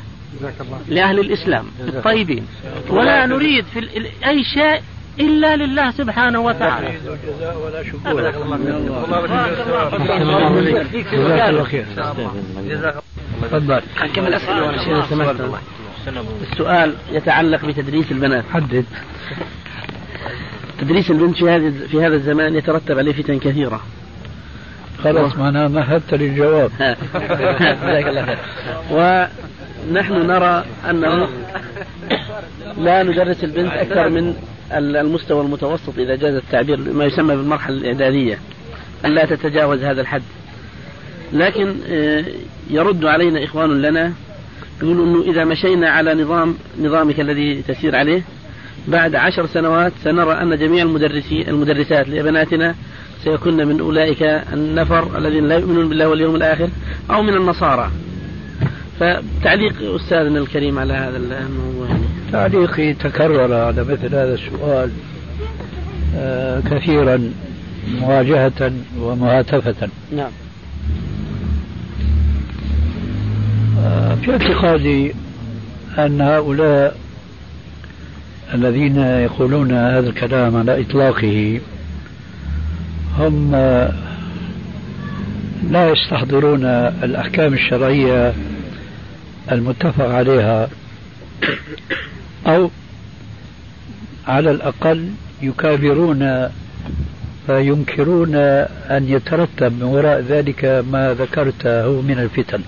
[0.88, 2.48] لأهل الإسلام الطيبين.
[2.90, 3.80] ولا نريد في
[4.26, 4.82] أي شيء
[5.20, 6.98] إلا لله سبحانه وتعالى.
[7.56, 8.32] ولا شكور.
[13.42, 13.82] تفضل.
[14.16, 15.60] كمل أسئلة
[16.52, 18.44] السؤال يتعلق بتدريس البنات.
[18.54, 18.86] حدد.
[20.82, 23.82] تدريس البنت في هذا في هذا الزمان يترتب عليه فتن كثيرة.
[25.04, 26.72] خلاص معناها مهدت للجواب.
[26.80, 28.38] جزاك الله خير.
[28.92, 31.28] ونحن نرى أنه
[32.78, 34.36] لا ندرس البنت أكثر من
[34.72, 38.40] المستوى المتوسط إذا جاز التعبير ما يسمى بالمرحلة الإعدادية
[39.06, 40.22] أن لا تتجاوز هذا الحد.
[41.34, 42.26] لكن آه،
[42.70, 44.14] يرد علينا إخوان لنا
[44.82, 48.22] يقولوا أنه إذا مشينا على نظام نظامك الذي تسير عليه
[48.88, 52.76] بعد عشر سنوات سنرى أن جميع المدرسين المدرسات لبناتنا
[53.24, 56.70] سيكون من أولئك النفر الذين لا يؤمنون بالله واليوم الآخر
[57.12, 57.92] أو من النصارى
[59.00, 62.04] فتعليق أستاذنا الكريم على هذا الموضوع يعني.
[62.32, 64.92] تعليقي تكرر على مثل هذا السؤال
[66.16, 67.32] آه كثيرا
[68.02, 70.32] مواجهة ومهاتفة نعم
[73.80, 75.14] آه في اعتقادي
[75.98, 76.98] أن هؤلاء
[78.54, 81.60] الذين يقولون هذا الكلام على إطلاقه
[83.20, 83.52] هم
[85.72, 86.66] لا يستحضرون
[87.04, 88.34] الأحكام الشرعية
[89.52, 90.70] المتفق عليها
[92.48, 92.70] أو
[94.28, 95.10] على الأقل
[95.42, 96.50] يكابرون
[97.48, 102.62] فينكرون أن يترتب من وراء ذلك ما ذكرته من الفتن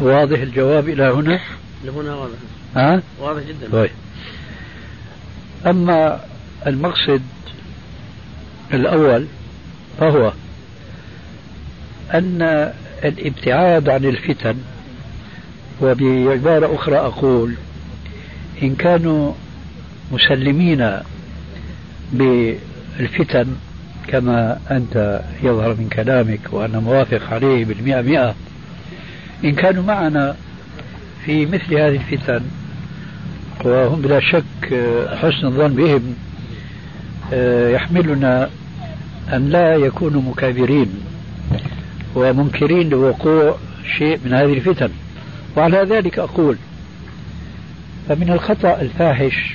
[0.00, 1.40] واضح الجواب إلى هنا؟
[1.84, 2.34] لهنا واضح
[2.76, 3.90] ها؟ واضح جدا طيب
[5.66, 6.20] أما
[6.66, 7.22] المقصد
[8.74, 9.26] الأول
[10.00, 10.32] فهو
[12.14, 12.72] أن
[13.04, 14.54] الابتعاد عن الفتن
[15.82, 17.54] وبعبارة أخرى أقول
[18.62, 19.32] إن كانوا
[20.12, 20.90] مسلمين
[22.12, 23.46] بالفتن
[24.08, 28.34] كما أنت يظهر من كلامك وأنا موافق عليه بالمئة مئة
[29.44, 30.36] إن كانوا معنا
[31.24, 32.40] في مثل هذه الفتن
[33.64, 34.42] وهم بلا شك
[35.22, 36.14] حسن الظن بهم
[37.74, 38.50] يحملنا
[39.32, 40.88] أن لا يكونوا مكابرين
[42.14, 43.56] ومنكرين لوقوع
[43.98, 44.90] شيء من هذه الفتن
[45.56, 46.56] وعلى ذلك أقول
[48.08, 49.54] فمن الخطأ الفاحش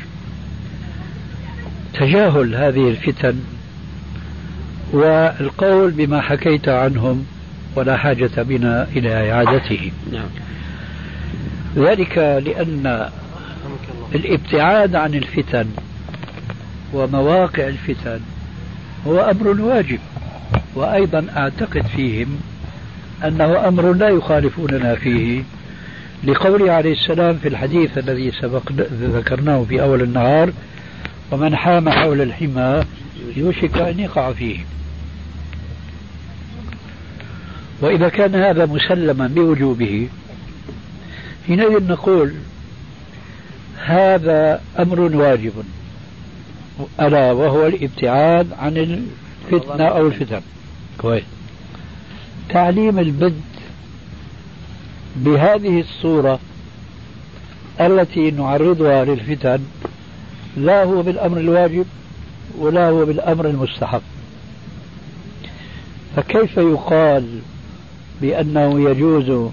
[1.94, 3.36] تجاهل هذه الفتن
[4.94, 7.26] والقول بما حكيت عنهم
[7.76, 10.30] ولا حاجة بنا إلى إعادته نعم.
[11.76, 13.10] ذلك لأن
[14.16, 15.68] الابتعاد عن الفتن
[16.94, 18.20] ومواقع الفتن
[19.08, 20.00] هو أمر واجب.
[20.76, 22.40] وأيضا أعتقد فيهم
[23.26, 25.44] أنه أمر لا يخالفوننا فيه.
[26.24, 28.72] لقوله عليه السلام في الحديث الذي سبق
[29.02, 30.52] ذكرناه في أول النهار
[31.32, 32.84] ومن حام حول الحمى
[33.36, 34.60] يوشك أن يقع فيه.
[37.82, 40.08] وإذا كان هذا مسلما بوجوبه
[41.48, 42.34] حينئذ نقول
[43.86, 45.54] هذا أمر واجب.
[47.00, 50.42] ألا وهو الابتعاد عن الفتنة أو الفتن.
[50.98, 51.24] كويس.
[52.50, 53.34] تعليم البنت
[55.16, 56.40] بهذه الصورة
[57.82, 59.60] التي نعرضها للفتن
[60.58, 61.86] لا هو بالأمر الواجب
[62.58, 64.02] ولا هو بالأمر المستحب.
[66.16, 67.40] فكيف يقال
[68.22, 69.52] بأنه يجوز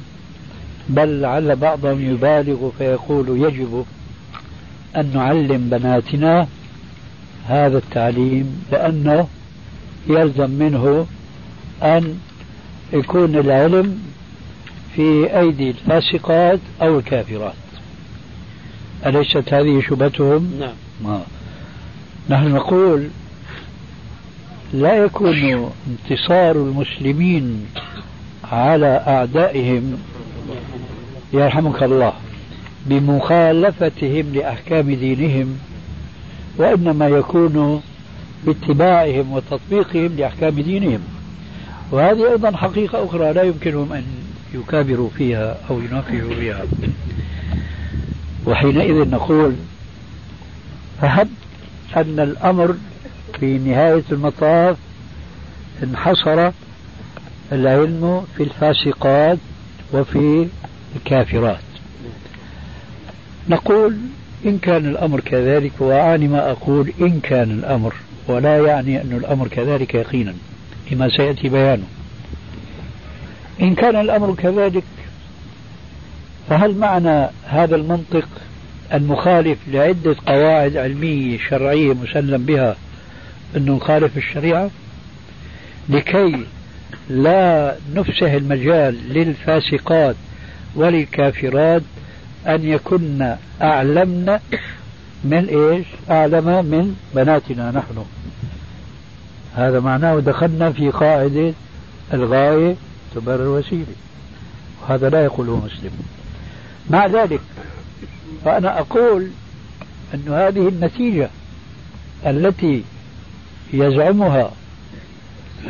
[0.89, 3.85] بل لعل بعضهم يبالغ فيقول يجب
[4.97, 6.49] أن نعلم بناتنا
[7.47, 9.29] هذا التعليم لأنه
[10.09, 11.07] يلزم منه
[11.83, 12.19] أن
[12.93, 13.99] يكون العلم
[14.97, 17.55] في أيدي الفاسقات أو الكافرات
[19.07, 20.75] أليست هذه شبهتهم؟ نعم
[21.05, 21.23] ما.
[22.31, 23.09] نحن نقول
[24.73, 27.67] لا يكون انتصار المسلمين
[28.53, 29.99] على أعدائهم
[31.33, 32.13] يرحمك الله
[32.87, 35.59] بمخالفتهم لأحكام دينهم
[36.59, 37.83] وإنما يكون
[38.47, 41.01] باتباعهم وتطبيقهم لأحكام دينهم.
[41.91, 44.05] وهذه أيضا حقيقة أخرى لا يمكنهم أن
[44.55, 46.63] يكابروا فيها أو يناقشوا فيها.
[48.47, 49.55] وحينئذ نقول
[51.01, 51.29] فهب
[51.97, 52.75] أن الأمر
[53.41, 54.77] في نهاية المطاف
[55.83, 56.51] انحصر
[57.53, 59.39] العلم في الفاسقات
[59.93, 60.49] وفي
[60.97, 61.61] الكافرات.
[63.49, 63.97] نقول
[64.47, 67.95] إن كان الأمر كذلك وأعني ما أقول إن كان الأمر
[68.29, 70.35] ولا يعني أن الأمر كذلك يقينا
[70.91, 71.85] لما سيأتي بيانه.
[73.63, 74.85] إن كان الأمر كذلك
[76.49, 78.29] فهل معنى هذا المنطق
[78.95, 82.77] المخالف لعدة قواعد علمية شرعية مسلم بها
[83.57, 84.71] أنه نخالف الشريعة؟
[85.89, 86.45] لكي
[87.11, 90.17] لا نفسه المجال للفاسقات
[90.75, 91.83] وللكافرات
[92.47, 94.41] أن يكن أعلمنا
[95.25, 98.05] من إيش؟ أعلم من بناتنا نحن.
[99.55, 101.53] هذا معناه دخلنا في قاعدة
[102.15, 102.77] الغاية
[103.15, 103.95] تبرر الوسيلة.
[104.83, 105.91] وهذا لا يقوله مسلم.
[106.91, 107.41] مع ذلك
[108.45, 109.29] فأنا أقول
[110.15, 111.29] أن هذه النتيجة
[112.27, 112.83] التي
[113.73, 114.51] يزعمها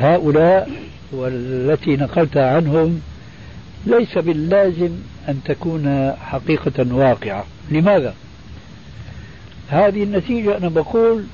[0.01, 0.70] هؤلاء
[1.12, 3.01] والتي نقلتها عنهم
[3.87, 4.91] ليس باللازم
[5.28, 7.45] أن تكون حقيقة واقعة.
[7.70, 8.14] لماذا؟
[9.68, 11.24] هذه النتيجة أنا بقول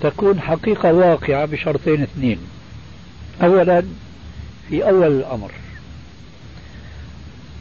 [0.00, 2.38] تكون حقيقة واقعة بشرطين اثنين.
[3.42, 3.82] أولا
[4.68, 5.50] في أول الأمر.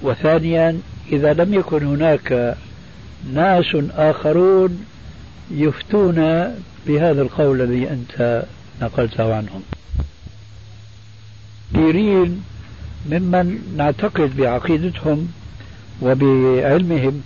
[0.02, 0.80] وثانيا
[1.12, 2.58] إذا لم يكن هناك
[3.34, 4.86] ناس آخرون
[5.52, 6.16] يفتون
[6.88, 8.46] بهذا القول الذي أنت
[8.82, 9.64] نقلته عنهم.
[11.74, 12.44] كثيرين
[13.10, 15.28] ممن نعتقد بعقيدتهم
[16.02, 17.22] وبعلمهم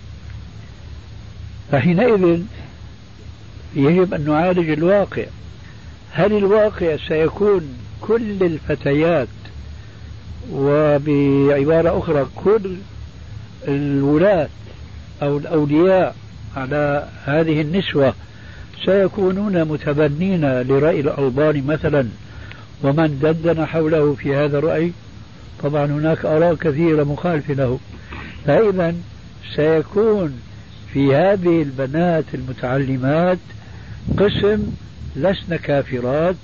[1.72, 2.42] فحينئذ
[3.76, 5.24] يجب أن نعالج الواقع.
[6.12, 7.68] هل الواقع سيكون
[8.00, 9.28] كل الفتيات
[10.52, 12.76] وبعبارة أخرى كل
[13.68, 14.48] الولاة
[15.22, 16.16] أو الأولياء
[16.56, 18.14] على هذه النسوة
[18.84, 22.08] سيكونون متبنين لرأي الألباني مثلا؟
[22.82, 24.92] ومن دندن حوله في هذا الرأي؟
[25.62, 27.78] طبعا هناك آراء كثيرة مخالفة له.
[28.46, 28.94] فإذا
[29.56, 30.40] سيكون
[30.92, 33.38] في هذه البنات المتعلمات
[34.18, 34.72] قسم
[35.16, 36.36] لسن كافرات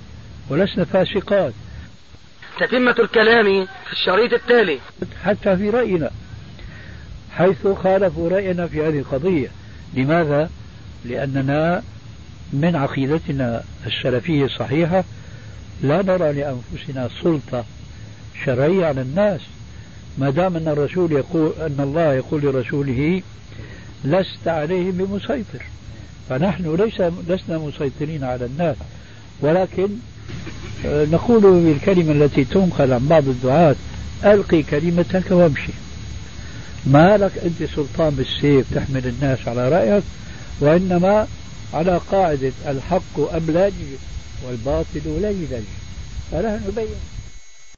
[0.48, 1.52] ولسن فاسقات.
[2.60, 4.78] تتمة الكلام في الشريط التالي.
[5.24, 6.10] حتى في رأينا
[7.36, 9.48] حيث خالفوا رأينا في هذه القضية.
[9.94, 10.50] لماذا؟
[11.04, 11.82] لأننا
[12.52, 15.04] من عقيدتنا السلفية الصحيحة
[15.82, 17.64] لا نرى لأنفسنا سلطة
[18.44, 19.40] شرعية على الناس.
[20.18, 23.22] ما دام أن الرسول يقول أن الله يقول لرسوله
[24.04, 25.62] لست عليهم بمسيطر.
[26.28, 28.76] فنحن ليس لسنا مسيطرين على الناس.
[29.40, 29.88] ولكن
[30.86, 33.76] آه، نقول بالكلمة التي تنقل عن بعض الدعاة
[34.24, 35.72] ألقي كلمتك وامشي.
[36.86, 40.04] ما لك أنت سلطان بالسيف تحمل الناس على رأيك
[40.60, 41.26] وإنما
[41.74, 43.72] على قاعدة الحق أبلج
[44.46, 45.64] والباطل ليلج
[46.32, 47.15] فنحن نبين.